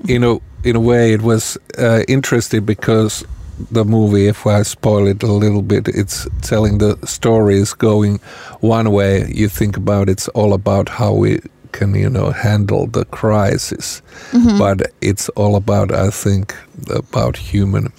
You 0.04 0.18
know, 0.18 0.42
in 0.64 0.74
a 0.76 0.80
way, 0.80 1.12
it 1.12 1.22
was 1.22 1.56
uh, 1.78 2.02
interesting 2.08 2.64
because 2.64 3.24
the 3.70 3.84
movie, 3.84 4.26
if 4.26 4.46
I 4.46 4.62
spoil 4.62 5.06
it 5.06 5.22
a 5.22 5.32
little 5.32 5.62
bit, 5.62 5.88
it's 5.88 6.28
telling 6.42 6.78
the 6.78 6.98
story 7.06 7.56
is 7.56 7.72
going 7.75 8.18
one 8.60 8.90
way. 8.90 9.30
You 9.32 9.48
think 9.48 9.76
about 9.76 10.08
it's 10.08 10.28
all 10.28 10.52
about 10.52 10.88
how 10.88 11.12
we 11.14 11.40
can, 11.72 11.94
you 11.94 12.08
know, 12.08 12.30
handle 12.30 12.86
the 12.86 13.04
crisis, 13.06 14.02
mm-hmm. 14.30 14.58
but 14.58 14.92
it's 15.00 15.28
all 15.30 15.56
about, 15.56 15.92
I 15.92 16.10
think, 16.10 16.54
about 16.90 17.36
human 17.36 17.92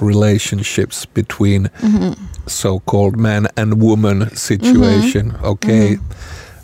relationships 0.00 1.06
between 1.06 1.64
mm-hmm. 1.80 2.12
so-called 2.46 3.16
man 3.16 3.48
and 3.56 3.80
woman 3.80 4.34
situation. 4.34 5.32
Mm-hmm. 5.32 5.44
Okay. 5.44 5.98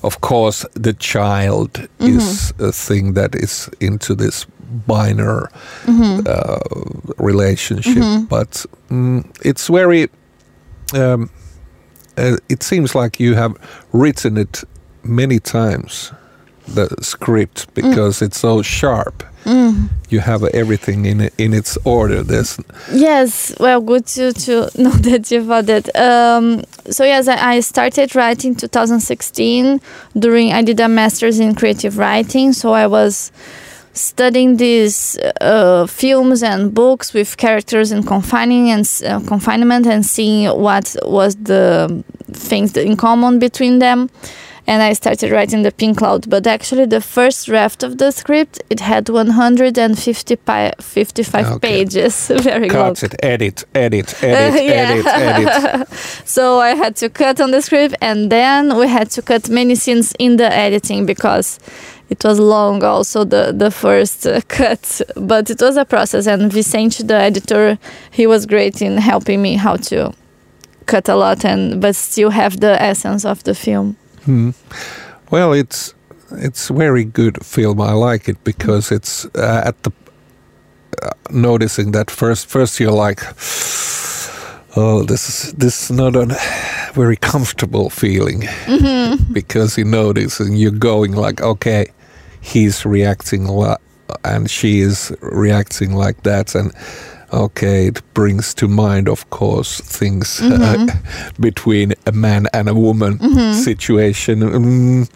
Of 0.02 0.20
course, 0.20 0.66
the 0.74 0.94
child 0.94 1.88
is 2.00 2.52
a 2.58 2.72
thing 2.72 3.14
that 3.14 3.34
is 3.36 3.70
into 3.80 4.14
this 4.16 4.46
binary 4.86 5.48
uh, 6.26 6.58
relationship, 7.18 8.28
but 8.28 8.66
mm, 8.90 9.24
it's 9.44 9.68
very. 9.68 10.08
Um, 10.94 11.30
uh, 12.18 12.36
it 12.50 12.62
seems 12.62 12.94
like 12.94 13.18
you 13.18 13.34
have 13.34 13.56
written 13.92 14.36
it 14.36 14.64
many 15.02 15.38
times, 15.40 16.12
the 16.68 16.94
script, 17.00 17.72
because 17.74 18.20
it's 18.20 18.38
so 18.38 18.60
sharp. 18.60 19.22
You 20.08 20.20
have 20.20 20.44
everything 20.44 21.06
in 21.06 21.30
in 21.38 21.52
its 21.52 21.76
order. 21.84 22.22
There's 22.22 22.60
Yes, 22.92 23.54
well, 23.58 23.80
good 23.80 24.06
to, 24.06 24.32
to 24.32 24.70
know 24.80 24.90
that 24.90 25.30
you 25.30 25.44
thought 25.44 25.66
that. 25.66 25.94
Um, 25.96 26.64
so 26.90 27.04
yes, 27.04 27.26
I, 27.26 27.54
I 27.54 27.60
started 27.60 28.14
writing 28.14 28.54
2016. 28.54 29.80
During 30.16 30.52
I 30.52 30.62
did 30.62 30.78
a 30.80 30.88
master's 30.88 31.40
in 31.40 31.54
creative 31.54 31.98
writing, 31.98 32.52
so 32.52 32.72
I 32.72 32.86
was 32.86 33.32
studying 33.94 34.56
these 34.56 35.18
uh, 35.40 35.86
films 35.86 36.42
and 36.42 36.72
books 36.74 37.12
with 37.14 37.36
characters 37.36 37.92
in 37.92 38.02
confining 38.02 38.70
and 38.70 38.86
uh, 39.06 39.20
confinement 39.28 39.86
and 39.86 40.04
seeing 40.04 40.48
what 40.60 40.96
was 41.04 41.36
the 41.36 42.02
things 42.32 42.76
in 42.76 42.96
common 42.96 43.38
between 43.38 43.78
them. 43.80 44.08
And 44.64 44.80
I 44.80 44.92
started 44.92 45.32
writing 45.32 45.62
the 45.62 45.72
Pink 45.72 45.98
Cloud, 45.98 46.30
but 46.30 46.46
actually 46.46 46.84
the 46.86 47.00
first 47.00 47.46
draft 47.46 47.82
of 47.82 47.98
the 47.98 48.12
script 48.12 48.62
it 48.70 48.78
had 48.78 49.08
155 49.08 50.74
55 50.80 51.46
Okay. 51.46 51.58
pages, 51.58 52.28
very 52.42 52.68
long. 52.68 52.94
cut 52.94 53.02
it, 53.02 53.14
edit, 53.22 53.64
edit, 53.74 54.14
edit, 54.22 54.62
Yeah. 54.64 54.70
edit, 54.72 55.06
edit. 55.06 55.88
So 56.24 56.60
I 56.60 56.74
had 56.76 56.94
to 56.96 57.08
cut 57.08 57.40
on 57.40 57.50
the 57.50 57.60
script, 57.60 57.96
and 58.00 58.30
then 58.30 58.76
we 58.76 58.86
had 58.88 59.10
to 59.10 59.22
cut 59.22 59.48
many 59.48 59.74
scenes 59.74 60.14
in 60.18 60.36
the 60.36 60.50
editing 60.52 61.06
because 61.06 61.58
it 62.12 62.24
was 62.24 62.38
long. 62.38 62.84
Also, 62.84 63.24
the 63.24 63.52
the 63.52 63.70
first 63.70 64.26
uh, 64.26 64.40
cut, 64.48 65.00
but 65.16 65.50
it 65.50 65.60
was 65.60 65.76
a 65.76 65.84
process. 65.84 66.26
And 66.26 66.52
Vicente, 66.52 67.02
the 67.02 67.14
editor, 67.14 67.78
he 68.10 68.26
was 68.26 68.46
great 68.46 68.82
in 68.82 68.98
helping 68.98 69.40
me 69.42 69.56
how 69.56 69.76
to 69.76 70.12
cut 70.86 71.08
a 71.08 71.14
lot 71.14 71.44
and 71.44 71.80
but 71.80 71.96
still 71.96 72.30
have 72.30 72.60
the 72.60 72.82
essence 72.82 73.28
of 73.28 73.42
the 73.42 73.54
film. 73.54 73.96
Hmm. 74.24 74.50
Well, 75.30 75.52
it's 75.52 75.94
it's 76.32 76.68
very 76.68 77.04
good 77.04 77.44
film. 77.44 77.80
I 77.80 77.92
like 77.92 78.28
it 78.28 78.44
because 78.44 78.94
it's 78.94 79.24
uh, 79.34 79.62
at 79.64 79.82
the 79.82 79.90
uh, 81.02 81.10
noticing 81.30 81.92
that 81.92 82.10
first 82.10 82.46
first 82.46 82.80
you're 82.80 83.08
like, 83.08 83.20
oh, 84.76 85.04
this 85.04 85.28
is 85.28 85.52
this 85.52 85.82
is 85.82 85.90
not 85.90 86.16
a 86.16 86.26
very 86.94 87.16
comfortable 87.16 87.90
feeling 87.90 88.48
because 89.32 89.78
you 89.78 89.84
notice 89.84 90.40
and 90.40 90.58
you're 90.58 90.78
going 90.78 91.12
like, 91.12 91.40
okay, 91.40 91.86
he's 92.42 92.84
reacting 92.84 93.46
la- 93.46 93.76
and 94.24 94.50
she 94.50 94.80
is 94.80 95.12
reacting 95.22 95.94
like 95.94 96.22
that 96.22 96.54
and. 96.54 96.72
Okay, 97.34 97.86
it 97.86 98.02
brings 98.12 98.52
to 98.54 98.68
mind, 98.68 99.08
of 99.08 99.24
course, 99.30 99.80
things 99.80 100.38
uh, 100.42 100.86
between 101.40 101.94
a 102.06 102.12
man 102.12 102.46
and 102.52 102.68
a 102.68 102.74
woman 102.74 103.18
situation. 103.54 104.40
Mm, 104.40 105.08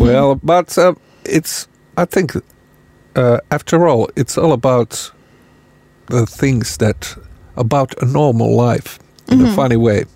Well, 0.00 0.36
but 0.36 0.78
uh, 0.78 0.94
it's, 1.26 1.68
I 1.98 2.06
think, 2.06 2.32
uh, 3.16 3.36
after 3.50 3.86
all, 3.86 4.08
it's 4.16 4.38
all 4.38 4.52
about 4.54 5.12
the 6.06 6.24
things 6.24 6.78
that, 6.78 7.18
about 7.58 8.02
a 8.02 8.06
normal 8.06 8.56
life 8.56 8.98
in 9.28 9.42
a 9.44 9.52
funny 9.54 9.76
way. 9.76 10.06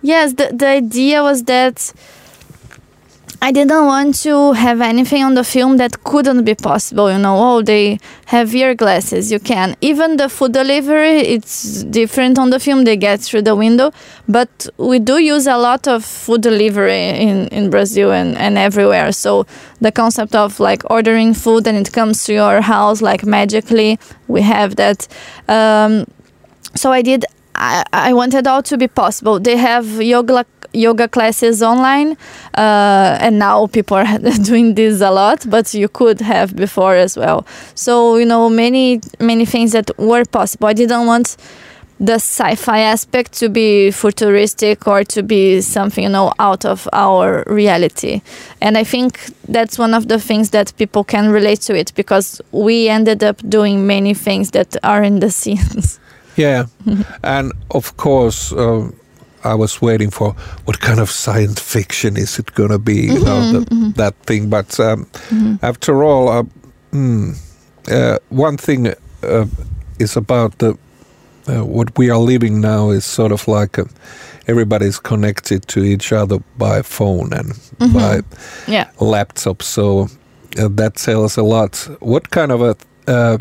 Yes, 0.00 0.32
the, 0.32 0.50
the 0.56 0.66
idea 0.66 1.22
was 1.22 1.42
that 1.44 1.92
I 3.44 3.50
didn't 3.50 3.86
want 3.86 4.14
to 4.22 4.52
have 4.52 4.80
anything 4.80 5.24
on 5.24 5.34
the 5.34 5.42
film 5.42 5.76
that 5.78 6.04
couldn't 6.04 6.44
be 6.44 6.54
possible. 6.54 7.10
You 7.10 7.18
know, 7.18 7.36
oh, 7.36 7.60
they 7.60 7.98
have 8.26 8.54
ear 8.54 8.76
glasses. 8.76 9.32
You 9.32 9.40
can. 9.40 9.74
Even 9.80 10.16
the 10.16 10.28
food 10.28 10.52
delivery, 10.52 11.18
it's 11.18 11.82
different 11.82 12.38
on 12.38 12.50
the 12.50 12.60
film. 12.60 12.84
They 12.84 12.96
get 12.96 13.20
through 13.20 13.42
the 13.42 13.56
window. 13.56 13.90
But 14.28 14.68
we 14.76 15.00
do 15.00 15.18
use 15.18 15.48
a 15.48 15.56
lot 15.58 15.88
of 15.88 16.04
food 16.04 16.42
delivery 16.42 17.08
in, 17.08 17.48
in 17.48 17.68
Brazil 17.68 18.12
and, 18.12 18.38
and 18.38 18.56
everywhere. 18.56 19.10
So 19.10 19.44
the 19.80 19.90
concept 19.90 20.36
of 20.36 20.60
like 20.60 20.88
ordering 20.88 21.34
food 21.34 21.66
and 21.66 21.76
it 21.76 21.92
comes 21.92 22.22
to 22.26 22.32
your 22.32 22.60
house 22.60 23.02
like 23.02 23.24
magically, 23.26 23.98
we 24.28 24.42
have 24.42 24.76
that. 24.76 25.08
Um, 25.48 26.06
so 26.76 26.92
I 26.92 27.02
did. 27.02 27.24
I, 27.54 27.84
I 27.92 28.12
wanted 28.12 28.46
all 28.46 28.62
to 28.62 28.76
be 28.76 28.88
possible. 28.88 29.38
They 29.38 29.56
have 29.56 30.00
yoga 30.00 30.46
yoga 30.72 31.06
classes 31.06 31.62
online, 31.62 32.16
uh, 32.54 33.18
and 33.20 33.38
now 33.38 33.66
people 33.66 33.96
are 33.96 34.18
doing 34.42 34.74
this 34.74 35.00
a 35.00 35.10
lot. 35.10 35.44
But 35.48 35.74
you 35.74 35.88
could 35.88 36.20
have 36.20 36.56
before 36.56 36.94
as 36.94 37.16
well. 37.16 37.46
So 37.74 38.16
you 38.16 38.26
know 38.26 38.48
many 38.48 39.00
many 39.20 39.44
things 39.44 39.72
that 39.72 39.90
were 39.98 40.24
possible. 40.24 40.68
I 40.68 40.72
didn't 40.72 41.06
want 41.06 41.36
the 42.02 42.14
sci-fi 42.14 42.80
aspect 42.80 43.32
to 43.32 43.48
be 43.48 43.92
futuristic 43.92 44.88
or 44.88 45.04
to 45.04 45.22
be 45.22 45.60
something 45.60 46.02
you 46.02 46.10
know 46.10 46.32
out 46.40 46.64
of 46.64 46.88
our 46.92 47.44
reality 47.46 48.20
and 48.60 48.76
i 48.76 48.82
think 48.82 49.30
that's 49.46 49.78
one 49.78 49.94
of 49.94 50.08
the 50.08 50.18
things 50.18 50.50
that 50.50 50.72
people 50.78 51.04
can 51.04 51.30
relate 51.30 51.60
to 51.60 51.76
it 51.76 51.92
because 51.94 52.40
we 52.50 52.88
ended 52.88 53.22
up 53.22 53.36
doing 53.48 53.86
many 53.86 54.14
things 54.14 54.50
that 54.50 54.76
are 54.82 55.00
in 55.04 55.20
the 55.20 55.30
scenes 55.40 56.00
Yeah, 56.36 56.66
and 57.22 57.52
of 57.70 57.96
course, 57.96 58.52
uh, 58.52 58.90
I 59.44 59.54
was 59.54 59.82
waiting 59.82 60.10
for 60.10 60.34
what 60.64 60.80
kind 60.80 61.00
of 61.00 61.10
science 61.10 61.60
fiction 61.60 62.16
is 62.16 62.38
it 62.38 62.54
going 62.54 62.70
to 62.70 62.78
be, 62.78 62.94
you 62.94 63.24
know, 63.24 63.52
the, 63.52 63.92
that 63.96 64.14
thing. 64.26 64.48
But 64.48 64.78
um, 64.80 65.06
after 65.62 66.04
all, 66.04 66.28
uh, 66.28 66.44
mm, 66.92 67.36
uh, 67.90 68.18
one 68.30 68.56
thing 68.56 68.94
uh, 69.22 69.46
is 69.98 70.16
about 70.16 70.58
the 70.58 70.78
uh, 71.48 71.64
what 71.64 71.98
we 71.98 72.10
are 72.10 72.18
living 72.18 72.60
now 72.60 72.90
is 72.90 73.04
sort 73.04 73.32
of 73.32 73.48
like 73.48 73.78
uh 73.78 73.84
everybody's 74.46 74.98
connected 75.00 75.66
to 75.68 75.80
each 75.80 76.12
other 76.12 76.38
by 76.58 76.82
phone 76.82 77.32
and 77.32 77.52
by 77.92 78.20
yeah 78.68 78.90
laptop. 79.00 79.62
So 79.62 80.08
uh, 80.58 80.68
that 80.76 80.94
tells 80.96 81.36
a 81.36 81.42
lot. 81.42 81.88
What 82.00 82.30
kind 82.30 82.52
of 82.52 82.60
a 82.62 82.76
uh, 83.08 83.38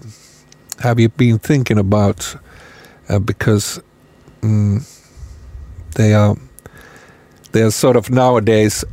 have 0.79 0.99
you 0.99 1.09
been 1.09 1.39
thinking 1.39 1.77
about? 1.79 2.35
Uh, 3.11 3.19
because 3.19 3.81
mm, 4.39 4.79
they 5.95 6.13
are 6.13 6.37
they 7.51 7.61
are 7.61 7.71
sort 7.71 7.97
of 7.97 8.09
nowadays 8.09 8.85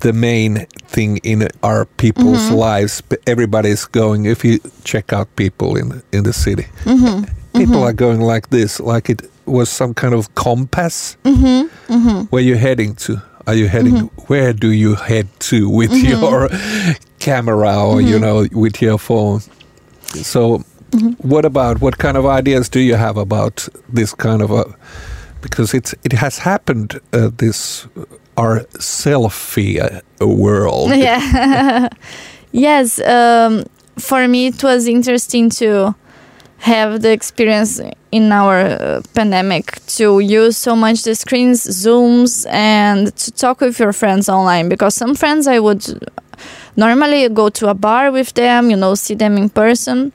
the 0.00 0.12
main 0.12 0.66
thing 0.86 1.16
in 1.18 1.48
our 1.64 1.84
people's 1.84 2.38
mm-hmm. 2.38 2.54
lives. 2.54 3.00
But 3.00 3.18
Everybody's 3.26 3.84
going. 3.84 4.26
If 4.26 4.44
you 4.44 4.60
check 4.84 5.12
out 5.12 5.34
people 5.34 5.76
in 5.76 6.02
in 6.12 6.22
the 6.22 6.32
city, 6.32 6.66
mm-hmm. 6.84 7.24
people 7.58 7.76
mm-hmm. 7.76 7.82
are 7.82 7.92
going 7.92 8.20
like 8.20 8.50
this, 8.50 8.78
like 8.78 9.10
it 9.10 9.28
was 9.44 9.68
some 9.68 9.92
kind 9.92 10.14
of 10.14 10.32
compass. 10.36 11.16
Where 12.30 12.42
you're 12.42 12.58
heading 12.58 12.94
to? 13.06 13.20
Are 13.48 13.54
you 13.54 13.66
heading? 13.66 14.10
Where 14.28 14.52
do 14.52 14.70
you 14.70 14.94
head 14.94 15.26
to 15.50 15.68
with 15.68 15.92
your 15.92 16.48
camera 17.18 17.76
or 17.82 18.00
you 18.00 18.20
know 18.20 18.46
with 18.52 18.80
your 18.80 18.98
phone? 18.98 19.40
So, 20.14 20.62
what 21.18 21.44
about 21.44 21.80
what 21.80 21.98
kind 21.98 22.16
of 22.16 22.24
ideas 22.26 22.68
do 22.68 22.80
you 22.80 22.94
have 22.94 23.16
about 23.16 23.68
this 23.88 24.14
kind 24.14 24.42
of 24.42 24.50
a 24.50 24.64
because 25.42 25.74
it's 25.74 25.94
it 26.04 26.12
has 26.12 26.38
happened 26.38 27.00
uh, 27.12 27.30
this 27.36 27.86
our 28.36 28.60
selfie 28.78 29.80
uh, 29.80 30.26
world. 30.26 30.90
yeah 30.94 31.88
yes 32.52 33.00
um, 33.00 33.64
for 33.98 34.26
me 34.28 34.46
it 34.46 34.62
was 34.62 34.86
interesting 34.86 35.50
to 35.50 35.94
have 36.58 37.02
the 37.02 37.12
experience 37.12 37.80
in 38.10 38.32
our 38.32 38.60
uh, 38.60 39.02
pandemic 39.14 39.84
to 39.86 40.18
use 40.20 40.56
so 40.56 40.74
much 40.74 41.02
the 41.02 41.14
screens 41.14 41.64
zooms 41.64 42.46
and 42.50 43.14
to 43.16 43.30
talk 43.30 43.60
with 43.60 43.78
your 43.78 43.92
friends 43.92 44.28
online 44.28 44.68
because 44.68 44.94
some 44.94 45.14
friends 45.14 45.46
i 45.46 45.58
would 45.60 45.84
normally 46.76 47.28
go 47.28 47.48
to 47.48 47.68
a 47.68 47.74
bar 47.74 48.10
with 48.10 48.34
them 48.34 48.70
you 48.70 48.76
know 48.76 48.94
see 48.96 49.14
them 49.14 49.36
in 49.36 49.48
person 49.48 50.12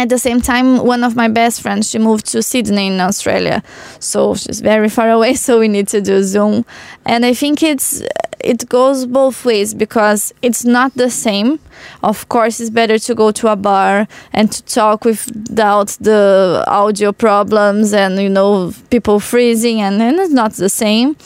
at 0.00 0.08
the 0.08 0.18
same 0.18 0.40
time 0.40 0.84
one 0.84 1.04
of 1.04 1.14
my 1.14 1.28
best 1.28 1.60
friends 1.60 1.90
she 1.90 1.98
moved 1.98 2.26
to 2.26 2.42
sydney 2.42 2.86
in 2.88 3.00
australia. 3.00 3.62
So 3.98 4.34
she's 4.34 4.60
very 4.60 4.88
far 4.88 5.10
away 5.10 5.34
so 5.46 5.60
we 5.60 5.68
need 5.68 5.88
to 5.88 6.00
do 6.00 6.22
zoom. 6.22 6.64
And 7.04 7.24
i 7.24 7.34
think 7.34 7.62
it's 7.62 8.02
it 8.42 8.68
goes 8.68 9.06
both 9.06 9.44
ways 9.44 9.74
because 9.74 10.32
it's 10.42 10.64
not 10.64 10.94
the 10.94 11.10
same. 11.10 11.60
Of 12.02 12.28
course 12.28 12.60
it's 12.60 12.70
better 12.70 12.98
to 12.98 13.14
go 13.14 13.32
to 13.32 13.48
a 13.48 13.56
bar 13.56 14.08
and 14.32 14.50
to 14.50 14.62
talk 14.64 15.04
without 15.04 15.88
the 16.00 16.64
audio 16.66 17.12
problems 17.12 17.92
and 17.92 18.20
you 18.20 18.28
know 18.28 18.72
people 18.90 19.20
freezing 19.20 19.80
and, 19.80 20.00
and 20.00 20.18
it's 20.18 20.32
not 20.32 20.52
the 20.54 20.68
same. 20.68 21.16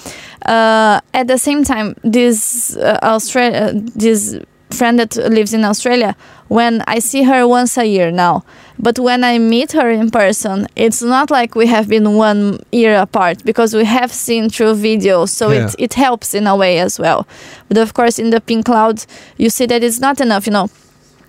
Uh, 0.44 1.00
at 1.14 1.26
the 1.26 1.38
same 1.38 1.64
time 1.64 1.96
this 2.02 2.76
uh, 2.76 2.98
australia 3.02 3.72
this 3.72 4.38
friend 4.70 4.98
that 4.98 5.16
lives 5.16 5.52
in 5.54 5.64
Australia, 5.64 6.16
when 6.48 6.82
I 6.86 6.98
see 6.98 7.22
her 7.24 7.46
once 7.46 7.78
a 7.78 7.84
year 7.86 8.10
now, 8.10 8.44
but 8.78 8.98
when 8.98 9.22
I 9.24 9.38
meet 9.38 9.72
her 9.72 9.88
in 9.90 10.10
person, 10.10 10.66
it's 10.76 11.00
not 11.02 11.30
like 11.30 11.54
we 11.54 11.66
have 11.66 11.88
been 11.88 12.14
one 12.14 12.58
year 12.72 12.96
apart 12.96 13.44
because 13.44 13.74
we 13.74 13.84
have 13.84 14.12
seen 14.12 14.50
through 14.50 14.74
videos, 14.74 15.28
so 15.30 15.50
Yeah. 15.50 15.66
it, 15.66 15.74
it 15.78 15.94
helps 15.94 16.34
in 16.34 16.46
a 16.46 16.56
way 16.56 16.78
as 16.80 16.98
well. 16.98 17.26
But 17.68 17.78
of 17.78 17.94
course, 17.94 18.18
in 18.18 18.30
the 18.30 18.40
pink 18.40 18.66
cloud, 18.66 19.04
you 19.38 19.48
see 19.50 19.66
that 19.66 19.82
it's 19.82 20.00
not 20.00 20.20
enough, 20.20 20.46
you 20.46 20.52
know. 20.52 20.68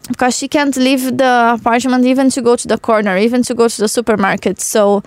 Because 0.07 0.37
she 0.37 0.47
can't 0.47 0.75
leave 0.77 1.17
the 1.17 1.53
apartment 1.59 2.05
even 2.05 2.29
to 2.31 2.41
go 2.41 2.55
to 2.55 2.67
the 2.67 2.77
corner, 2.77 3.17
even 3.17 3.41
to 3.43 3.53
go 3.55 3.67
to 3.67 3.77
the 3.81 3.87
supermarket. 3.87 4.59
So 4.61 5.01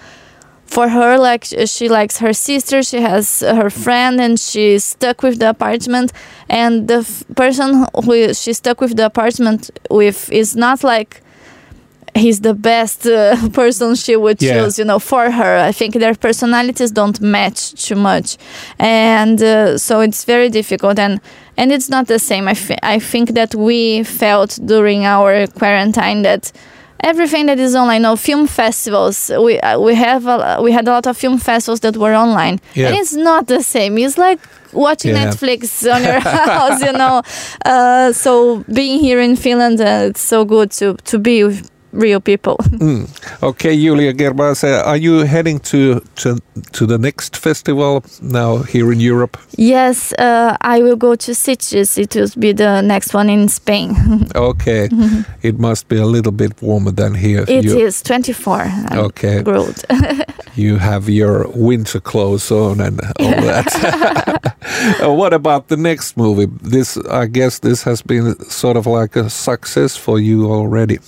for 0.68 0.88
her 0.88 1.18
like 1.18 1.44
she 1.66 1.88
likes 1.88 2.18
her 2.18 2.32
sister 2.32 2.82
she 2.82 3.00
has 3.00 3.40
her 3.40 3.70
friend 3.70 4.20
and 4.20 4.38
she's 4.38 4.84
stuck 4.84 5.22
with 5.22 5.38
the 5.40 5.48
apartment. 5.50 6.12
And 6.48 6.86
the 6.88 6.98
f- 7.08 7.24
person 7.34 7.86
who 8.04 8.32
she's 8.34 8.58
stuck 8.58 8.80
with 8.80 8.94
the 8.96 9.06
apartment 9.06 9.70
with 9.90 10.30
is 10.30 10.54
not 10.56 10.84
like 10.84 11.22
he's 12.14 12.40
the 12.40 12.54
best 12.54 13.06
uh, 13.06 13.36
person 13.52 13.94
she 13.94 14.16
would 14.16 14.40
Yeah. 14.42 14.54
choose 14.64 14.78
you 14.78 14.84
know 14.84 14.98
for 14.98 15.30
her. 15.30 15.58
I 15.58 15.72
think 15.72 15.94
their 15.94 16.14
personalities 16.14 16.90
don't 16.90 17.20
match 17.20 17.60
too 17.86 17.96
much. 17.96 18.36
And 18.78 19.42
uh, 19.42 19.78
so 19.78 20.00
it's 20.00 20.24
very 20.24 20.48
difficult. 20.50 20.98
And 20.98 21.20
and 21.56 21.72
it's 21.72 21.88
not 21.88 22.06
the 22.06 22.18
same. 22.18 22.48
I 22.48 22.56
I 22.82 22.98
think 22.98 23.30
that 23.34 23.54
we 23.54 24.04
felt 24.04 24.58
during 24.64 25.04
our 25.06 25.46
quarantine 25.58 26.22
that 26.22 26.52
everything 27.04 27.46
that 27.46 27.58
is 27.58 27.74
online 27.74 28.02
no 28.02 28.16
film 28.16 28.46
festivals 28.46 29.30
we 29.44 29.58
uh, 29.60 29.78
we 29.78 29.94
have 29.94 30.26
a, 30.26 30.58
we 30.62 30.72
had 30.72 30.86
a 30.88 30.90
lot 30.90 31.06
of 31.06 31.16
film 31.16 31.38
festivals 31.38 31.80
that 31.80 31.96
were 31.96 32.14
online 32.14 32.58
Yeah. 32.74 32.88
and 32.88 32.96
it's 32.96 33.12
not 33.14 33.46
the 33.46 33.62
same 33.62 33.96
it's 33.98 34.18
like 34.18 34.38
watching 34.72 35.14
Yeah. 35.14 35.26
netflix 35.30 35.90
on 35.94 36.02
your 36.02 36.20
house 36.50 36.82
you 36.82 36.92
know 36.92 37.22
uh, 37.64 38.12
so 38.12 38.64
being 38.72 39.00
here 39.00 39.20
in 39.20 39.36
finland 39.36 39.80
uh, 39.80 40.08
it's 40.10 40.20
so 40.20 40.44
good 40.44 40.70
to 40.72 40.94
to 41.04 41.18
be 41.18 41.44
with 41.44 41.70
real 42.02 42.20
people 42.20 42.56
Mm. 42.78 43.06
Okay, 43.42 43.74
Julia 43.76 44.12
Gerbase, 44.12 44.64
are 44.86 44.96
you 44.96 45.24
heading 45.26 45.58
to, 45.60 46.00
to 46.16 46.38
to 46.72 46.86
the 46.86 46.98
next 46.98 47.36
festival 47.36 48.02
now 48.22 48.58
here 48.72 48.92
in 48.92 49.00
Europe? 49.00 49.36
yes 49.58 50.12
uh, 50.18 50.56
i 50.60 50.82
will 50.82 50.96
go 50.96 51.14
to 51.16 51.32
Sitges. 51.32 51.98
it 51.98 52.14
will 52.14 52.30
be 52.40 52.52
the 52.54 52.80
next 52.82 53.14
one 53.14 53.28
in 53.32 53.48
spain 53.48 53.96
Okay, 54.34 54.88
it 55.42 55.58
must 55.58 55.88
be 55.88 55.96
a 55.96 56.06
little 56.06 56.32
bit 56.32 56.52
warmer 56.62 56.92
than 56.92 57.14
here. 57.14 57.44
It 57.48 57.64
you, 57.64 57.86
is 57.86 58.02
24 58.02 58.60
I'm 58.90 58.98
Okay. 59.06 59.42
grilled. 59.42 59.84
you 60.56 60.78
have 60.78 61.08
your 61.08 61.46
winter 61.54 62.00
clothes 62.00 62.50
on 62.52 62.80
and 62.80 63.00
all 63.20 63.42
that. 63.42 63.68
Uh, 65.02 65.12
what 65.12 65.32
about 65.32 65.68
the 65.68 65.76
next 65.76 66.16
movie? 66.16 66.46
This, 66.62 66.96
I 67.10 67.26
guess, 67.26 67.58
this 67.60 67.82
has 67.84 68.02
been 68.02 68.34
sort 68.50 68.76
of 68.76 68.86
like 68.86 69.16
a 69.16 69.28
success 69.30 69.96
for 69.96 70.18
you 70.20 70.50
already. 70.52 70.98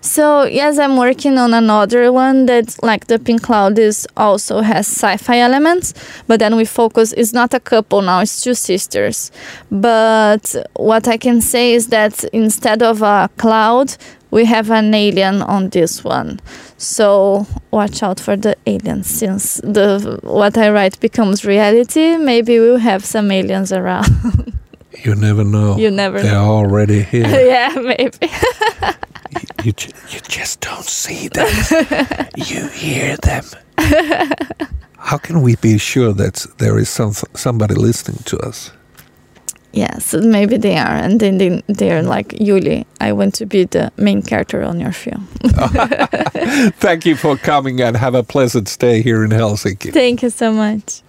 So 0.00 0.44
yes, 0.44 0.78
I'm 0.78 0.96
working 0.96 1.38
on 1.38 1.54
another 1.54 2.12
one 2.12 2.46
that 2.46 2.76
like 2.82 3.06
the 3.06 3.18
Pink 3.18 3.42
Cloud 3.42 3.78
is 3.78 4.06
also 4.16 4.60
has 4.60 4.86
sci-fi 4.86 5.38
elements, 5.38 5.94
but 6.26 6.38
then 6.40 6.56
we 6.56 6.64
focus. 6.64 7.12
It's 7.12 7.32
not 7.32 7.54
a 7.54 7.60
couple 7.60 8.02
now; 8.02 8.20
it's 8.20 8.40
two 8.42 8.54
sisters. 8.54 9.30
But 9.70 10.54
what 10.74 11.08
I 11.08 11.16
can 11.16 11.40
say 11.40 11.74
is 11.74 11.88
that 11.88 12.24
instead 12.32 12.82
of 12.82 13.02
a 13.02 13.28
cloud, 13.36 13.96
we 14.30 14.44
have 14.44 14.70
an 14.70 14.92
alien 14.94 15.42
on 15.42 15.70
this 15.70 16.04
one. 16.04 16.40
So 16.78 17.46
watch 17.70 18.02
out 18.02 18.20
for 18.20 18.36
the 18.36 18.56
aliens, 18.66 19.06
since 19.06 19.60
the 19.62 20.18
what 20.22 20.56
I 20.58 20.70
write 20.70 21.00
becomes 21.00 21.44
reality. 21.44 22.16
Maybe 22.16 22.58
we'll 22.58 22.78
have 22.78 23.04
some 23.04 23.30
aliens 23.30 23.72
around. 23.72 24.52
You 25.04 25.14
never 25.14 25.44
know. 25.44 25.76
You 25.76 25.90
never 25.90 26.22
They're 26.22 26.32
know. 26.32 26.50
already 26.50 27.02
here. 27.02 27.28
yeah, 27.48 27.68
maybe. 27.76 28.32
you, 29.64 29.72
ju- 29.72 29.92
you 30.10 30.20
just 30.20 30.60
don't 30.60 30.84
see 30.84 31.28
them. 31.28 31.46
you 32.36 32.68
hear 32.68 33.16
them. 33.18 33.44
How 34.98 35.18
can 35.18 35.42
we 35.42 35.56
be 35.56 35.78
sure 35.78 36.12
that 36.12 36.46
there 36.58 36.78
is 36.78 36.88
some 36.88 37.12
somebody 37.34 37.74
listening 37.74 38.22
to 38.24 38.38
us? 38.38 38.72
Yes, 39.72 40.14
maybe 40.14 40.56
they 40.56 40.78
are, 40.78 40.96
and 40.96 41.20
then 41.20 41.36
they, 41.36 41.62
they're 41.66 42.02
like 42.02 42.28
Iuli. 42.28 42.86
I 42.98 43.12
want 43.12 43.34
to 43.34 43.46
be 43.46 43.64
the 43.64 43.92
main 43.98 44.22
character 44.22 44.62
on 44.62 44.80
your 44.80 44.92
film. 44.92 45.26
Thank 46.80 47.04
you 47.04 47.14
for 47.14 47.36
coming 47.36 47.82
and 47.82 47.94
have 47.94 48.14
a 48.14 48.22
pleasant 48.22 48.68
stay 48.68 49.02
here 49.02 49.22
in 49.22 49.30
Helsinki. 49.30 49.92
Thank 49.92 50.22
you 50.22 50.30
so 50.30 50.50
much. 50.50 51.02